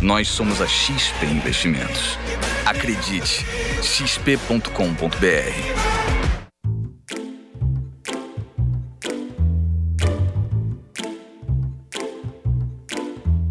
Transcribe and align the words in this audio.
nós 0.00 0.28
somos 0.28 0.60
a 0.60 0.66
XP 0.66 1.26
Investimentos. 1.26 2.16
Acredite, 2.64 3.44
xp.com.br. 3.82 5.18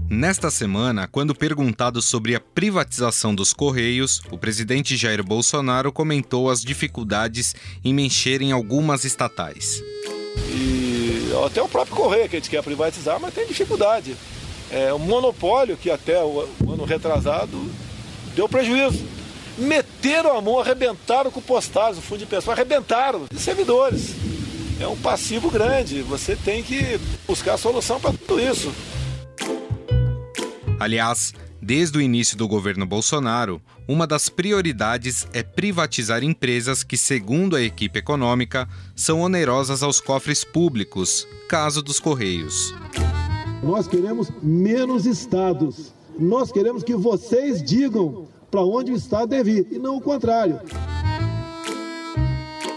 Nesta 0.09 0.49
semana, 0.49 1.07
quando 1.07 1.35
perguntado 1.35 2.02
sobre 2.02 2.33
a 2.33 2.39
privatização 2.39 3.35
dos 3.35 3.53
Correios, 3.53 4.21
o 4.31 4.38
presidente 4.38 4.97
Jair 4.97 5.23
Bolsonaro 5.23 5.91
comentou 5.91 6.49
as 6.49 6.61
dificuldades 6.61 7.55
em 7.83 7.93
mexerem 7.93 8.52
algumas 8.52 9.03
estatais. 9.03 9.83
E 10.49 11.31
até 11.45 11.61
o 11.61 11.67
próprio 11.67 11.95
Correio, 11.95 12.27
que 12.27 12.35
a 12.35 12.39
gente 12.39 12.49
quer 12.49 12.63
privatizar, 12.63 13.19
mas 13.19 13.33
tem 13.33 13.45
dificuldade. 13.45 14.16
É 14.71 14.94
um 14.94 14.99
monopólio 14.99 15.77
que 15.77 15.89
até 15.89 16.21
o 16.23 16.48
ano 16.67 16.84
retrasado 16.84 17.70
deu 18.35 18.49
prejuízo. 18.49 19.05
Meteram 19.58 20.38
a 20.38 20.41
mão, 20.41 20.59
arrebentaram 20.59 21.31
com 21.31 21.41
postais, 21.41 21.98
o 21.98 22.02
fundo 22.02 22.20
de 22.20 22.25
pensão, 22.25 22.53
arrebentaram 22.53 23.25
de 23.31 23.39
servidores. 23.39 24.13
É 24.80 24.88
um 24.88 24.95
passivo 24.95 25.50
grande. 25.50 26.02
Você 26.03 26.36
tem 26.36 26.61
que 26.61 27.00
buscar 27.25 27.58
solução 27.58 28.00
para 28.00 28.14
tudo 28.14 28.39
isso. 28.39 28.72
Aliás, 30.80 31.34
desde 31.59 31.97
o 31.97 32.02
início 32.02 32.38
do 32.38 32.47
governo 32.47 32.86
Bolsonaro, 32.86 33.59
uma 33.88 34.06
das 34.06 34.30
prioridades 34.30 35.28
é 35.34 35.41
privatizar 35.41 36.23
empresas 36.23 36.84
que, 36.84 36.95
segundo 36.95 37.56
a 37.56 37.61
equipe 37.61 37.97
econômica, 37.97 38.69
são 38.95 39.22
onerosas 39.22 39.81
aos 39.81 40.00
cofres 40.00 40.44
públicos, 40.44 41.28
caso 41.50 41.81
dos 41.81 42.00
Correios. 42.00 42.75
Nós 43.63 43.88
queremos 43.88 44.31
menos 44.41 45.05
estados. 45.05 45.94
Nós 46.17 46.52
queremos 46.52 46.83
que 46.83 46.95
vocês 46.95 47.61
digam 47.61 48.27
para 48.50 48.61
onde 48.61 48.91
o 48.91 48.95
estado 48.95 49.30
deve 49.30 49.52
ir, 49.52 49.67
e 49.72 49.80
não 49.80 49.97
o 49.97 50.02
contrário. 50.02 50.59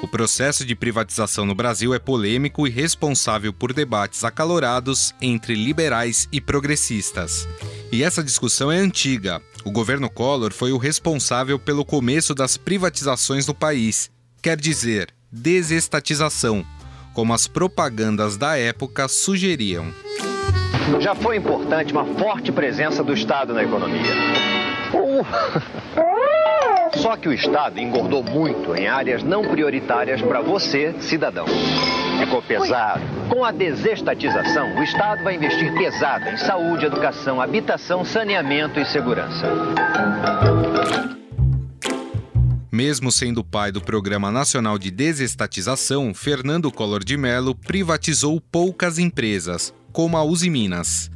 O 0.02 0.08
processo 0.08 0.64
de 0.64 0.74
privatização 0.74 1.46
no 1.46 1.54
Brasil 1.54 1.94
é 1.94 1.98
polêmico 1.98 2.66
e 2.66 2.70
responsável 2.70 3.52
por 3.52 3.72
debates 3.72 4.24
acalorados 4.24 5.14
entre 5.20 5.54
liberais 5.54 6.28
e 6.32 6.40
progressistas. 6.40 7.46
E 7.92 8.02
essa 8.02 8.22
discussão 8.22 8.72
é 8.72 8.78
antiga. 8.78 9.40
O 9.64 9.70
governo 9.70 10.10
Collor 10.10 10.52
foi 10.52 10.72
o 10.72 10.78
responsável 10.78 11.58
pelo 11.58 11.84
começo 11.84 12.34
das 12.34 12.56
privatizações 12.56 13.46
no 13.46 13.54
país, 13.54 14.10
quer 14.42 14.58
dizer, 14.58 15.14
desestatização, 15.30 16.64
como 17.14 17.32
as 17.34 17.46
propagandas 17.46 18.36
da 18.36 18.56
época 18.56 19.06
sugeriam. 19.06 19.92
Já 20.98 21.14
foi 21.14 21.36
importante 21.36 21.92
uma 21.92 22.04
forte 22.04 22.50
presença 22.50 23.04
do 23.04 23.12
Estado 23.12 23.54
na 23.54 23.62
economia. 23.62 24.12
Só 26.94 27.16
que 27.16 27.28
o 27.28 27.32
Estado 27.32 27.78
engordou 27.78 28.22
muito 28.22 28.74
em 28.74 28.88
áreas 28.88 29.22
não 29.22 29.44
prioritárias 29.44 30.20
para 30.20 30.40
você, 30.40 30.94
cidadão. 31.00 31.46
Ficou 32.18 32.42
pesado. 32.42 33.00
Com 33.28 33.44
a 33.44 33.52
desestatização, 33.52 34.76
o 34.76 34.82
Estado 34.82 35.22
vai 35.22 35.36
investir 35.36 35.72
pesado 35.74 36.28
em 36.28 36.36
saúde, 36.36 36.86
educação, 36.86 37.40
habitação, 37.40 38.04
saneamento 38.04 38.80
e 38.80 38.84
segurança. 38.84 39.46
Mesmo 42.72 43.10
sendo 43.10 43.44
pai 43.44 43.72
do 43.72 43.80
Programa 43.80 44.30
Nacional 44.30 44.78
de 44.78 44.90
Desestatização, 44.90 46.14
Fernando 46.14 46.70
Collor 46.70 47.04
de 47.04 47.16
Mello 47.16 47.54
privatizou 47.54 48.40
poucas 48.40 48.98
empresas, 48.98 49.74
como 49.92 50.16
a 50.16 50.24
Uzi 50.24 50.50
Minas. 50.50 51.10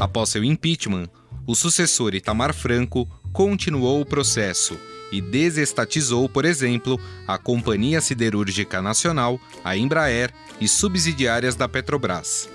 Após 0.00 0.28
seu 0.28 0.44
impeachment, 0.44 1.08
o 1.46 1.54
sucessor 1.54 2.14
Itamar 2.14 2.54
Franco 2.54 3.08
continuou 3.32 4.00
o 4.00 4.06
processo 4.06 4.78
e 5.10 5.20
desestatizou, 5.20 6.28
por 6.28 6.44
exemplo, 6.44 6.98
a 7.26 7.36
Companhia 7.36 8.00
Siderúrgica 8.00 8.80
Nacional, 8.80 9.38
a 9.62 9.76
Embraer 9.76 10.32
e 10.60 10.66
subsidiárias 10.66 11.54
da 11.54 11.68
Petrobras. 11.68 12.48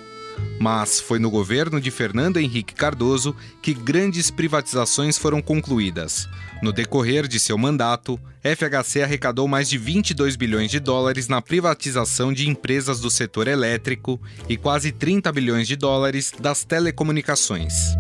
Mas 0.60 1.00
foi 1.00 1.20
no 1.20 1.30
governo 1.30 1.80
de 1.80 1.92
Fernando 1.92 2.38
Henrique 2.38 2.74
Cardoso 2.74 3.36
que 3.62 3.74
grandes 3.74 4.32
privatizações 4.32 5.18
foram 5.18 5.42
concluídas. 5.42 6.28
No 6.62 6.74
decorrer 6.74 7.28
de 7.28 7.40
seu 7.40 7.58
mandato, 7.58 8.20
FHC 8.44 9.04
arrecadou 9.04 9.48
mais 9.48 9.70
de 9.70 9.78
22 9.78 10.36
bilhões 10.36 10.72
de 10.72 10.80
dólares 10.80 11.28
na 11.28 11.42
privatização 11.42 12.34
de 12.34 12.50
empresas 12.50 13.00
do 13.00 13.12
setor 13.12 13.48
elétrico 13.48 14.20
e 14.50 14.58
quase 14.58 14.92
30 14.92 15.32
bilhões 15.32 15.68
de 15.68 15.76
dólares 15.76 16.34
das 16.40 16.64
telecomunicações. 16.64 17.96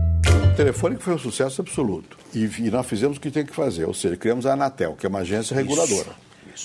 O 0.51 0.55
telefone 0.55 0.97
foi 0.99 1.13
um 1.13 1.19
sucesso 1.19 1.61
absoluto. 1.61 2.17
E, 2.33 2.45
e, 2.45 2.71
nós 2.71 2.85
fizemos 2.87 3.17
o 3.17 3.21
que 3.21 3.29
tem 3.29 3.45
que 3.45 3.53
fazer, 3.53 3.85
ou 3.85 3.93
seja, 3.93 4.17
criamos 4.17 4.45
a 4.47 4.53
Anatel, 4.53 4.95
que 4.95 5.05
é 5.05 5.09
uma 5.09 5.19
agência 5.19 5.55
reguladora. 5.55 6.09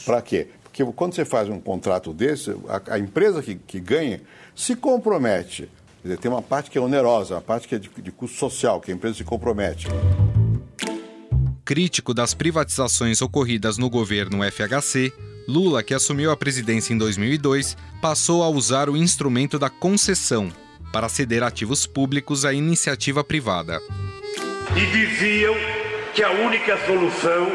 Para 0.07 0.23
quê? 0.23 0.49
Porque 0.73 0.83
quando 0.97 1.15
você 1.15 1.25
faz 1.27 1.51
um 1.51 1.61
contrato 1.61 2.15
desse, 2.15 2.51
a, 2.67 2.95
a 2.95 2.99
empresa 2.99 3.43
que, 3.43 3.57
que 3.57 3.79
ganha 3.79 4.23
se 4.57 4.75
compromete. 4.75 5.69
Dizer, 6.03 6.17
tem 6.17 6.31
uma 6.31 6.41
parte 6.41 6.71
que 6.71 6.79
é 6.79 6.81
onerosa, 6.81 7.35
uma 7.35 7.43
parte 7.43 7.69
que 7.69 7.75
é 7.75 7.79
de, 7.79 7.91
de 7.91 8.11
custo 8.11 8.39
social, 8.39 8.81
que 8.81 8.91
a 8.91 8.95
empresa 8.95 9.19
se 9.19 9.25
compromete. 9.25 9.87
Crítico 11.63 12.15
das 12.15 12.33
privatizações 12.33 13.21
ocorridas 13.21 13.77
no 13.77 13.91
governo 13.91 14.39
FHC, 14.51 15.13
Lula, 15.47 15.83
que 15.83 15.93
assumiu 15.93 16.31
a 16.31 16.37
presidência 16.37 16.95
em 16.95 16.99
2002, 16.99 17.77
passou 18.01 18.43
a 18.43 18.49
usar 18.49 18.89
o 18.89 18.97
instrumento 18.97 19.59
da 19.59 19.69
concessão 19.69 20.51
para 20.91 21.09
ceder 21.09 21.43
ativos 21.43 21.87
públicos 21.87 22.47
à 22.47 22.53
iniciativa 22.53 23.23
privada. 23.23 23.79
E 24.75 24.87
diziam 24.87 25.55
que 26.15 26.23
a 26.23 26.31
única 26.31 26.79
solução 26.87 27.47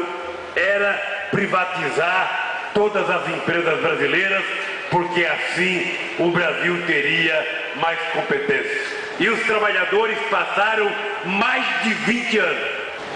era 0.54 1.28
privatizar 1.30 2.47
todas 2.74 3.08
as 3.08 3.28
empresas 3.28 3.80
brasileiras, 3.80 4.44
porque 4.90 5.24
assim 5.24 5.94
o 6.18 6.30
Brasil 6.30 6.82
teria 6.86 7.74
mais 7.80 7.98
competência. 8.12 8.98
E 9.20 9.28
os 9.28 9.40
trabalhadores 9.46 10.18
passaram 10.30 10.90
mais 11.24 11.82
de 11.82 11.94
20 11.94 12.38
anos 12.38 12.68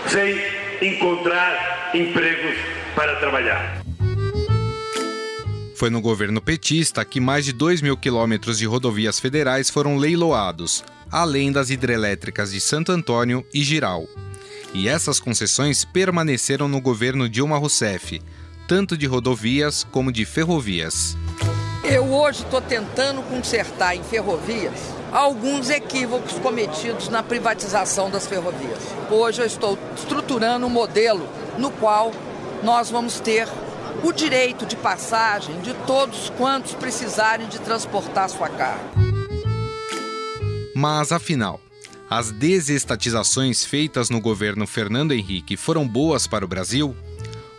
sem 0.09 0.37
encontrar 0.83 1.91
empregos 1.95 2.57
para 2.95 3.17
trabalhar. 3.17 3.83
Foi 5.77 5.91
no 5.91 6.01
governo 6.01 6.41
petista 6.41 7.05
que 7.05 7.21
mais 7.21 7.45
de 7.45 7.53
2 7.53 7.83
mil 7.83 7.97
quilômetros 7.97 8.59
de 8.59 8.67
rodovias 8.67 9.19
federais 9.19 9.69
foram 9.69 9.97
leiloados, 9.97 10.85
além 11.11 11.51
das 11.51 11.71
hidrelétricas 11.71 12.53
de 12.53 12.61
Santo 12.61 12.93
Antônio 12.93 13.45
e 13.53 13.63
Giral. 13.63 14.07
E 14.75 14.89
essas 14.89 15.21
concessões 15.21 15.85
permaneceram 15.85 16.69
no 16.69 16.81
governo 16.81 17.29
Dilma 17.29 17.59
Rousseff, 17.59 18.23
tanto 18.67 18.97
de 18.97 19.07
rodovias 19.07 19.85
como 19.91 20.13
de 20.13 20.25
ferrovias. 20.25 21.17
Eu 21.85 22.13
hoje 22.13 22.43
estou 22.45 22.61
tentando 22.61 23.23
consertar 23.23 23.97
em 23.97 24.03
ferrovias 24.03 24.79
alguns 25.13 25.69
equívocos 25.69 26.39
cometidos 26.39 27.09
na 27.09 27.23
privatização 27.23 28.09
das 28.11 28.27
ferrovias. 28.27 28.79
Hoje 29.11 29.43
eu 29.43 29.47
estou 29.47 29.79
estruturando 29.95 30.67
um 30.67 30.71
modelo 30.71 31.29
no 31.59 31.71
qual 31.71 32.13
nós 32.63 32.91
vamos 32.91 33.21
ter 33.21 33.47
o 34.03 34.13
direito 34.13 34.65
de 34.65 34.77
passagem 34.77 35.61
de 35.61 35.75
todos 35.87 36.31
quantos 36.31 36.73
precisarem 36.75 37.49
de 37.49 37.59
transportar 37.61 38.31
sua 38.31 38.49
carga. 38.49 38.91
Mas 40.75 41.13
afinal, 41.13 41.61
as 42.09 42.31
desestatizações 42.31 43.65
feitas 43.65 44.09
no 44.09 44.21
governo 44.21 44.67
Fernando 44.67 45.13
Henrique 45.13 45.57
foram 45.57 45.87
boas 45.87 46.27
para 46.27 46.45
o 46.45 46.49
Brasil? 46.49 46.97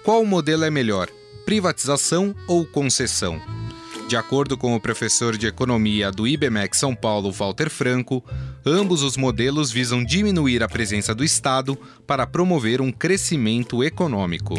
Qual 0.03 0.25
modelo 0.25 0.65
é 0.65 0.69
melhor, 0.69 1.07
privatização 1.45 2.35
ou 2.45 2.65
concessão? 2.65 3.39
De 4.05 4.17
acordo 4.17 4.57
com 4.57 4.75
o 4.75 4.81
professor 4.81 5.37
de 5.37 5.47
economia 5.47 6.11
do 6.11 6.27
IBMEC 6.27 6.75
São 6.75 6.93
Paulo, 6.93 7.31
Walter 7.31 7.69
Franco, 7.69 8.21
ambos 8.65 9.01
os 9.01 9.15
modelos 9.15 9.71
visam 9.71 10.03
diminuir 10.03 10.61
a 10.61 10.67
presença 10.67 11.15
do 11.15 11.23
Estado 11.23 11.77
para 12.05 12.27
promover 12.27 12.81
um 12.81 12.91
crescimento 12.91 13.81
econômico. 13.81 14.55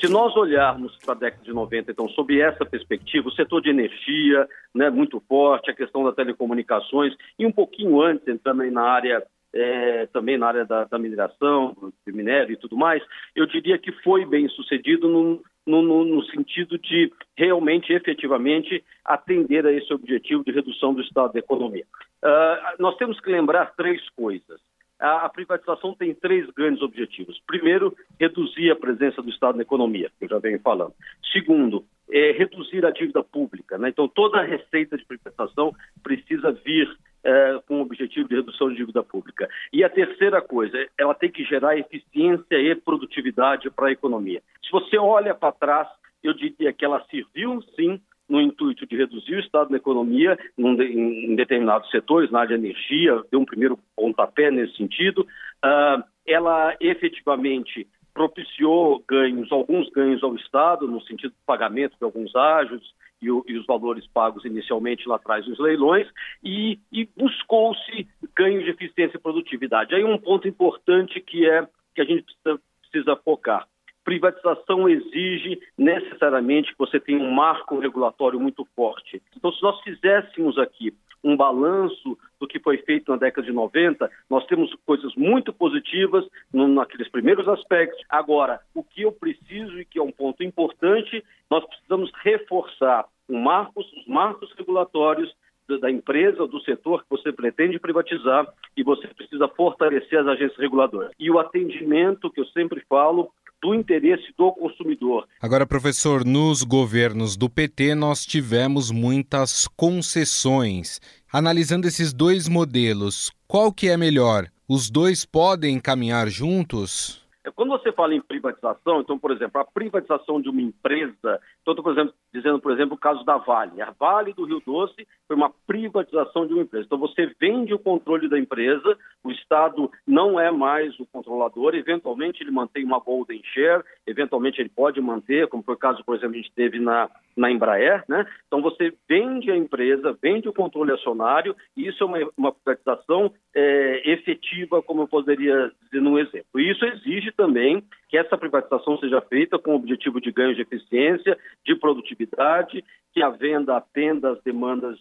Se 0.00 0.08
nós 0.08 0.36
olharmos 0.36 0.96
para 1.04 1.14
a 1.14 1.18
década 1.18 1.42
de 1.42 1.52
90, 1.52 1.90
então, 1.90 2.08
sob 2.10 2.40
essa 2.40 2.64
perspectiva, 2.64 3.26
o 3.26 3.32
setor 3.32 3.60
de 3.60 3.70
energia, 3.70 4.46
né, 4.72 4.88
muito 4.88 5.20
forte, 5.28 5.68
a 5.68 5.74
questão 5.74 6.04
das 6.04 6.14
telecomunicações, 6.14 7.12
e 7.36 7.44
um 7.44 7.50
pouquinho 7.50 8.00
antes, 8.00 8.40
também 8.44 8.70
na 8.70 8.82
área, 8.82 9.20
é, 9.54 10.06
também 10.06 10.36
na 10.36 10.48
área 10.48 10.64
da, 10.64 10.84
da, 10.84 10.98
mineração, 10.98 11.76
de 12.04 12.12
minério 12.12 12.52
e 12.52 12.56
tudo 12.56 12.76
mais, 12.76 13.02
eu 13.36 13.46
diria 13.46 13.78
que 13.78 13.92
foi 14.02 14.26
bem 14.26 14.48
sucedido 14.48 15.08
no, 15.08 15.40
no, 15.64 16.04
no, 16.04 16.24
sentido 16.24 16.76
de 16.76 17.12
realmente, 17.36 17.92
efetivamente, 17.92 18.84
atender 19.04 19.64
a 19.64 19.72
esse 19.72 19.92
objetivo 19.94 20.44
de 20.44 20.50
redução 20.50 20.92
do 20.92 21.00
estado 21.00 21.32
da 21.32 21.38
economia. 21.38 21.84
Uh, 22.22 22.82
nós 22.82 22.96
temos 22.96 23.20
que 23.20 23.30
lembrar 23.30 23.74
três 23.76 24.02
coisas. 24.10 24.60
A, 24.98 25.26
a, 25.26 25.28
privatização 25.28 25.94
tem 25.94 26.14
três 26.14 26.50
grandes 26.50 26.82
objetivos. 26.82 27.40
Primeiro, 27.46 27.96
reduzir 28.18 28.70
a 28.70 28.76
presença 28.76 29.22
do 29.22 29.30
Estado 29.30 29.56
na 29.56 29.62
economia, 29.62 30.10
que 30.18 30.24
eu 30.24 30.28
já 30.28 30.38
venho 30.38 30.58
falando. 30.60 30.94
Segundo, 31.32 31.84
é 32.10 32.32
reduzir 32.32 32.84
a 32.86 32.90
dívida 32.90 33.22
pública. 33.22 33.76
Né? 33.76 33.88
Então, 33.88 34.08
toda 34.08 34.38
a 34.38 34.44
receita 34.44 34.96
de 34.96 35.04
privatização 35.04 35.72
precisa 36.02 36.52
vir 36.52 36.88
é, 37.24 37.60
com 37.66 37.78
o 37.78 37.82
objetivo 37.82 38.28
de 38.28 38.36
redução 38.36 38.68
de 38.68 38.76
dívida 38.76 39.02
pública. 39.02 39.48
E 39.72 39.82
a 39.82 39.88
terceira 39.88 40.42
coisa, 40.42 40.76
ela 40.98 41.14
tem 41.14 41.30
que 41.30 41.44
gerar 41.44 41.78
eficiência 41.78 42.56
e 42.56 42.74
produtividade 42.74 43.70
para 43.70 43.88
a 43.88 43.92
economia. 43.92 44.42
Se 44.64 44.70
você 44.70 44.98
olha 44.98 45.34
para 45.34 45.52
trás, 45.52 45.88
eu 46.22 46.34
diria 46.34 46.72
que 46.72 46.84
ela 46.84 47.04
serviu, 47.10 47.62
sim, 47.76 48.00
no 48.28 48.40
intuito 48.40 48.86
de 48.86 48.96
reduzir 48.96 49.34
o 49.34 49.40
estado 49.40 49.70
da 49.70 49.76
economia 49.76 50.38
em, 50.56 51.36
determinados 51.36 51.90
setores, 51.90 52.30
na 52.30 52.40
área 52.40 52.56
de 52.56 52.64
energia, 52.64 53.22
deu 53.30 53.40
um 53.40 53.44
primeiro 53.44 53.78
pontapé 53.94 54.50
nesse 54.50 54.76
sentido. 54.76 55.26
Uh, 55.64 56.02
ela 56.26 56.74
efetivamente 56.80 57.86
propiciou 58.14 59.02
ganhos, 59.06 59.50
alguns 59.50 59.90
ganhos 59.90 60.22
ao 60.22 60.34
Estado, 60.36 60.86
no 60.86 61.02
sentido 61.02 61.30
do 61.30 61.44
pagamento 61.44 61.96
de 61.98 62.04
alguns 62.04 62.34
ágios, 62.34 62.94
e, 63.24 63.30
o, 63.30 63.44
e, 63.48 63.56
os 63.56 63.66
valores 63.66 64.06
pagos 64.06 64.44
inicialmente 64.44 65.08
lá 65.08 65.16
atrás 65.16 65.46
nos 65.48 65.58
leilões, 65.58 66.06
e, 66.42 66.78
e 66.92 67.08
buscou-se 67.16 68.06
ganhos 68.36 68.64
de 68.64 68.70
eficiência 68.70 69.16
e 69.16 69.20
produtividade. 69.20 69.94
Aí 69.94 70.04
um 70.04 70.18
ponto 70.18 70.46
importante 70.46 71.20
que 71.20 71.48
é 71.48 71.66
que 71.94 72.00
a 72.00 72.04
gente 72.04 72.24
precisa, 72.24 72.60
precisa 72.82 73.16
focar. 73.16 73.66
Privatização 74.04 74.86
exige 74.86 75.58
necessariamente 75.78 76.72
que 76.72 76.78
você 76.78 77.00
tenha 77.00 77.18
um 77.18 77.30
marco 77.30 77.78
regulatório 77.78 78.38
muito 78.38 78.66
forte. 78.76 79.22
Então, 79.34 79.50
se 79.50 79.62
nós 79.62 79.80
fizéssemos 79.80 80.58
aqui 80.58 80.92
um 81.24 81.34
balanço 81.34 82.18
do 82.38 82.46
que 82.46 82.60
foi 82.60 82.76
feito 82.78 83.10
na 83.10 83.16
década 83.16 83.46
de 83.46 83.52
90, 83.52 84.10
nós 84.28 84.44
temos 84.46 84.72
coisas 84.84 85.14
muito 85.16 85.54
positivas 85.54 86.26
no, 86.52 86.68
naqueles 86.68 87.08
primeiros 87.08 87.48
aspectos. 87.48 87.98
Agora, 88.10 88.60
o 88.74 88.84
que 88.84 89.02
eu 89.02 89.10
preciso 89.10 89.80
e 89.80 89.86
que 89.86 89.98
é 89.98 90.02
um 90.02 90.12
ponto 90.12 90.44
importante, 90.44 91.24
nós 91.50 91.64
precisamos 91.64 92.12
reforçar 92.22 93.06
um 93.28 93.40
marcos, 93.40 93.86
os 93.92 94.06
marcos 94.06 94.52
regulatórios 94.56 95.32
da 95.80 95.90
empresa, 95.90 96.46
do 96.46 96.60
setor 96.60 97.02
que 97.02 97.10
você 97.10 97.32
pretende 97.32 97.78
privatizar 97.78 98.46
e 98.76 98.82
você 98.82 99.08
precisa 99.08 99.48
fortalecer 99.48 100.18
as 100.18 100.26
agências 100.26 100.58
reguladoras. 100.58 101.10
E 101.18 101.30
o 101.30 101.38
atendimento, 101.38 102.30
que 102.30 102.40
eu 102.40 102.46
sempre 102.46 102.82
falo, 102.88 103.30
do 103.62 103.74
interesse 103.74 104.30
do 104.36 104.52
consumidor. 104.52 105.26
Agora, 105.40 105.66
professor, 105.66 106.22
nos 106.22 106.62
governos 106.62 107.34
do 107.34 107.48
PT 107.48 107.94
nós 107.94 108.26
tivemos 108.26 108.90
muitas 108.90 109.66
concessões. 109.68 111.00
Analisando 111.32 111.86
esses 111.86 112.12
dois 112.12 112.46
modelos, 112.46 113.32
qual 113.48 113.72
que 113.72 113.88
é 113.88 113.96
melhor? 113.96 114.48
Os 114.68 114.90
dois 114.90 115.24
podem 115.24 115.80
caminhar 115.80 116.28
juntos? 116.28 117.24
É, 117.42 117.50
quando 117.50 117.70
você 117.70 117.90
fala 117.92 118.14
em 118.14 118.20
privatização, 118.20 119.00
então, 119.00 119.18
por 119.18 119.30
exemplo, 119.30 119.60
a 119.60 119.64
privatização 119.64 120.40
de 120.40 120.48
uma 120.48 120.60
empresa, 120.60 121.40
estou, 121.58 121.74
por 121.76 121.92
exemplo, 121.92 122.14
dizendo, 122.34 122.58
por 122.58 122.72
exemplo, 122.72 122.96
o 122.96 122.98
caso 122.98 123.24
da 123.24 123.36
Vale. 123.36 123.80
A 123.80 123.92
Vale 123.92 124.32
do 124.32 124.44
Rio 124.44 124.60
Doce 124.66 125.06
foi 125.28 125.36
uma 125.36 125.52
privatização 125.66 126.44
de 126.46 126.52
uma 126.52 126.62
empresa. 126.62 126.84
Então, 126.84 126.98
você 126.98 127.32
vende 127.40 127.72
o 127.72 127.78
controle 127.78 128.28
da 128.28 128.36
empresa, 128.36 128.98
o 129.22 129.30
Estado 129.30 129.88
não 130.04 130.38
é 130.38 130.50
mais 130.50 130.98
o 130.98 131.06
controlador, 131.06 131.76
eventualmente 131.76 132.42
ele 132.42 132.50
mantém 132.50 132.84
uma 132.84 132.98
golden 132.98 133.40
share, 133.44 133.84
eventualmente 134.04 134.60
ele 134.60 134.68
pode 134.68 135.00
manter, 135.00 135.46
como 135.46 135.62
foi 135.62 135.74
o 135.74 135.78
caso, 135.78 136.04
por 136.04 136.16
exemplo, 136.16 136.34
a 136.34 136.38
gente 136.38 136.52
teve 136.52 136.80
na, 136.80 137.08
na 137.36 137.52
Embraer, 137.52 138.02
né? 138.08 138.26
Então, 138.48 138.60
você 138.60 138.92
vende 139.08 139.52
a 139.52 139.56
empresa, 139.56 140.18
vende 140.20 140.48
o 140.48 140.52
controle 140.52 140.90
acionário, 140.90 141.54
e 141.76 141.86
isso 141.86 142.02
é 142.02 142.06
uma, 142.06 142.18
uma 142.36 142.52
privatização 142.52 143.32
é, 143.54 144.12
efetiva, 144.12 144.82
como 144.82 145.02
eu 145.02 145.08
poderia 145.08 145.70
dizer 145.84 146.02
num 146.02 146.18
exemplo. 146.18 146.58
E 146.60 146.68
isso 146.68 146.84
exige 146.84 147.30
também 147.30 147.84
que 148.08 148.16
essa 148.16 148.36
privatização 148.36 148.98
seja 148.98 149.20
feita 149.22 149.58
com 149.58 149.72
o 149.72 149.76
objetivo 149.76 150.20
de 150.20 150.30
ganho 150.30 150.54
de 150.54 150.62
eficiência, 150.62 151.38
de 151.64 151.74
produtividade, 151.76 152.84
que 153.12 153.22
a 153.22 153.30
venda 153.30 153.76
atenda 153.76 154.32
às 154.32 154.42
demandas 154.42 154.98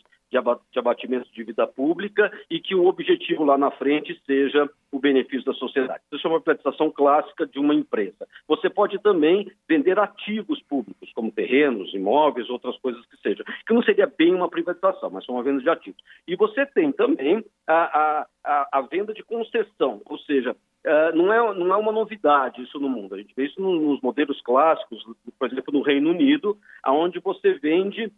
de 0.71 0.79
abatimento 0.79 1.29
de 1.29 1.35
dívida 1.35 1.67
pública 1.67 2.31
e 2.49 2.59
que 2.59 2.73
o 2.73 2.85
objetivo 2.85 3.43
lá 3.43 3.57
na 3.57 3.69
frente 3.69 4.19
seja 4.25 4.67
o 4.91 4.99
benefício 4.99 5.45
da 5.45 5.53
sociedade. 5.53 6.03
Isso 6.11 6.25
é 6.25 6.29
uma 6.29 6.41
privatização 6.41 6.89
clássica 6.89 7.45
de 7.45 7.59
uma 7.59 7.73
empresa. 7.73 8.27
Você 8.47 8.69
pode 8.69 8.99
também 8.99 9.51
vender 9.69 9.99
ativos 9.99 10.61
públicos, 10.63 11.11
como 11.13 11.31
terrenos, 11.31 11.93
imóveis, 11.93 12.49
outras 12.49 12.77
coisas 12.79 13.05
que 13.05 13.17
sejam, 13.17 13.45
que 13.65 13.73
não 13.73 13.83
seria 13.83 14.07
bem 14.07 14.33
uma 14.33 14.49
privatização, 14.49 15.09
mas 15.11 15.27
uma 15.29 15.43
venda 15.43 15.61
de 15.61 15.69
ativos. 15.69 16.01
E 16.27 16.35
você 16.35 16.65
tem 16.65 16.91
também 16.91 17.43
a, 17.67 18.25
a, 18.43 18.67
a 18.71 18.81
venda 18.81 19.13
de 19.13 19.23
concessão, 19.23 20.01
ou 20.05 20.17
seja, 20.19 20.55
Uh, 20.85 21.15
não, 21.15 21.31
é, 21.31 21.55
não 21.55 21.73
é 21.73 21.77
uma 21.77 21.93
novidade 21.93 22.61
isso 22.61 22.77
no 22.77 22.89
mundo. 22.89 23.15
A 23.15 23.17
gente 23.17 23.33
vê 23.35 23.45
isso 23.45 23.61
nos 23.61 24.01
modelos 24.01 24.41
clássicos, 24.41 25.01
por 25.39 25.49
exemplo, 25.49 25.73
no 25.73 25.81
Reino 25.81 26.09
Unido, 26.09 26.57
onde 26.85 27.19
você 27.19 27.53
vende 27.53 28.05
uh, 28.05 28.11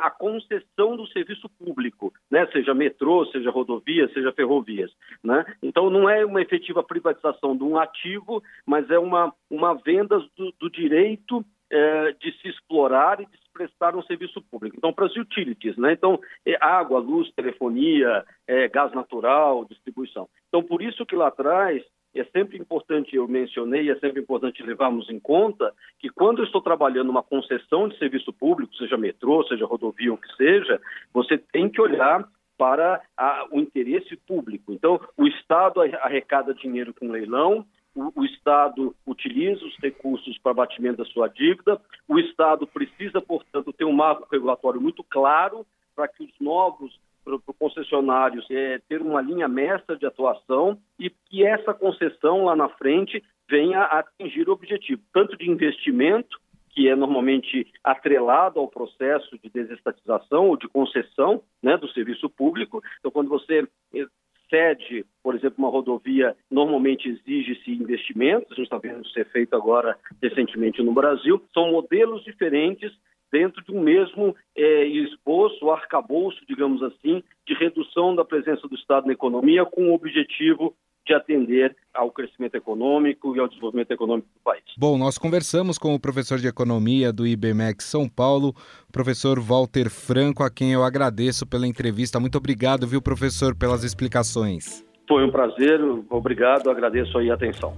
a 0.00 0.10
concessão 0.10 0.96
do 0.96 1.06
serviço 1.08 1.48
público, 1.58 2.12
né? 2.30 2.46
seja 2.52 2.72
metrô, 2.72 3.26
seja 3.26 3.50
rodovia, 3.50 4.08
seja 4.12 4.32
ferrovias. 4.32 4.92
Né? 5.24 5.44
Então, 5.60 5.90
não 5.90 6.08
é 6.08 6.24
uma 6.24 6.40
efetiva 6.40 6.84
privatização 6.84 7.56
de 7.56 7.64
um 7.64 7.76
ativo, 7.76 8.42
mas 8.64 8.88
é 8.90 8.98
uma, 8.98 9.34
uma 9.50 9.74
venda 9.74 10.18
do, 10.36 10.52
do 10.60 10.70
direito 10.70 11.38
uh, 11.38 12.18
de 12.20 12.32
se 12.40 12.48
explorar 12.48 13.20
e 13.20 13.26
de 13.26 13.36
se 13.36 13.50
prestar 13.52 13.96
um 13.96 14.02
serviço 14.02 14.40
público. 14.42 14.76
Então, 14.76 14.92
para 14.92 15.06
as 15.06 15.16
utilities, 15.16 15.76
né? 15.76 15.92
então, 15.92 16.20
é 16.46 16.56
água, 16.60 17.00
luz, 17.00 17.28
telefonia, 17.32 18.24
é, 18.46 18.68
gás 18.68 18.92
natural, 18.92 19.64
distribuição. 19.64 20.28
Então, 20.48 20.62
por 20.62 20.80
isso 20.80 21.04
que 21.04 21.16
lá 21.16 21.26
atrás 21.28 21.82
é 22.14 22.24
sempre 22.24 22.58
importante, 22.58 23.16
eu 23.16 23.26
mencionei, 23.26 23.90
é 23.90 23.98
sempre 23.98 24.20
importante 24.20 24.62
levarmos 24.62 25.10
em 25.10 25.18
conta 25.18 25.72
que 25.98 26.08
quando 26.08 26.38
eu 26.38 26.44
estou 26.44 26.60
trabalhando 26.60 27.10
uma 27.10 27.22
concessão 27.22 27.88
de 27.88 27.98
serviço 27.98 28.32
público, 28.32 28.74
seja 28.76 28.96
metrô, 28.96 29.44
seja 29.44 29.66
rodovia, 29.66 30.12
o 30.12 30.18
que 30.18 30.32
seja, 30.36 30.80
você 31.12 31.36
tem 31.36 31.68
que 31.68 31.80
olhar 31.80 32.28
para 32.56 33.02
a, 33.16 33.46
o 33.50 33.58
interesse 33.58 34.16
público. 34.16 34.72
Então, 34.72 35.00
o 35.16 35.26
Estado 35.26 35.80
arrecada 35.80 36.54
dinheiro 36.54 36.94
com 36.94 37.10
leilão, 37.10 37.66
o, 37.94 38.20
o, 38.20 38.24
Estado 38.24 38.94
utiliza 39.06 39.64
os 39.64 39.76
recursos 39.78 40.38
para 40.38 40.52
abatimento 40.52 40.98
da 40.98 41.04
sua 41.04 41.28
dívida, 41.28 41.80
o 42.08 42.18
Estado 42.18 42.66
precisa, 42.66 43.20
portanto, 43.20 43.72
ter 43.72 43.84
um 43.84 43.92
marco 43.92 44.28
regulatório 44.30 44.80
muito 44.80 45.02
claro 45.04 45.66
para 45.94 46.08
que 46.08 46.24
os 46.24 46.32
novos 46.40 46.98
para 47.24 47.34
o 47.34 47.54
concessionário 47.54 48.42
é, 48.50 48.78
ter 48.88 49.00
uma 49.00 49.20
linha 49.20 49.48
mestra 49.48 49.96
de 49.96 50.06
atuação 50.06 50.78
e 50.98 51.08
que 51.08 51.44
essa 51.44 51.72
concessão 51.72 52.44
lá 52.44 52.54
na 52.54 52.68
frente 52.68 53.22
venha 53.48 53.80
a 53.80 54.00
atingir 54.00 54.48
o 54.48 54.52
objetivo, 54.52 55.02
tanto 55.12 55.36
de 55.36 55.50
investimento, 55.50 56.38
que 56.70 56.88
é 56.88 56.96
normalmente 56.96 57.66
atrelado 57.82 58.58
ao 58.58 58.68
processo 58.68 59.38
de 59.38 59.48
desestatização 59.48 60.48
ou 60.48 60.56
de 60.56 60.68
concessão 60.68 61.42
né, 61.62 61.76
do 61.76 61.88
serviço 61.88 62.28
público. 62.28 62.82
Então, 62.98 63.12
quando 63.12 63.28
você 63.28 63.66
eh, 63.94 64.06
cede, 64.50 65.06
por 65.22 65.36
exemplo, 65.36 65.56
uma 65.58 65.70
rodovia, 65.70 66.36
normalmente 66.50 67.08
exige-se 67.08 67.70
investimentos, 67.70 68.50
a 68.50 68.54
gente 68.56 68.64
está 68.64 68.78
vendo 68.78 69.02
isso 69.02 69.12
ser 69.12 69.26
feito 69.30 69.54
agora 69.54 69.96
recentemente 70.20 70.82
no 70.82 70.92
Brasil. 70.92 71.40
São 71.54 71.70
modelos 71.70 72.24
diferentes 72.24 72.92
dentro 73.34 73.64
de 73.64 73.72
um 73.72 73.80
mesmo 73.80 74.36
é, 74.56 74.86
esboço, 74.86 75.68
arcabouço, 75.68 76.38
digamos 76.48 76.80
assim, 76.84 77.20
de 77.44 77.52
redução 77.54 78.14
da 78.14 78.24
presença 78.24 78.68
do 78.68 78.76
Estado 78.76 79.08
na 79.08 79.12
economia 79.12 79.64
com 79.64 79.88
o 79.88 79.92
objetivo 79.92 80.72
de 81.04 81.12
atender 81.12 81.76
ao 81.92 82.12
crescimento 82.12 82.54
econômico 82.54 83.34
e 83.34 83.40
ao 83.40 83.48
desenvolvimento 83.48 83.90
econômico 83.90 84.28
do 84.32 84.40
país. 84.40 84.62
Bom, 84.78 84.96
nós 84.96 85.18
conversamos 85.18 85.78
com 85.78 85.94
o 85.96 86.00
professor 86.00 86.38
de 86.38 86.46
Economia 86.46 87.12
do 87.12 87.26
IBMEC 87.26 87.82
São 87.82 88.08
Paulo, 88.08 88.54
professor 88.92 89.40
Walter 89.40 89.90
Franco, 89.90 90.44
a 90.44 90.50
quem 90.50 90.72
eu 90.72 90.84
agradeço 90.84 91.44
pela 91.44 91.66
entrevista. 91.66 92.20
Muito 92.20 92.38
obrigado, 92.38 92.86
viu, 92.86 93.02
professor, 93.02 93.54
pelas 93.58 93.82
explicações. 93.82 94.84
Foi 95.08 95.24
um 95.24 95.30
prazer, 95.30 95.80
obrigado, 96.08 96.70
agradeço 96.70 97.18
aí 97.18 97.30
a 97.30 97.34
atenção. 97.34 97.74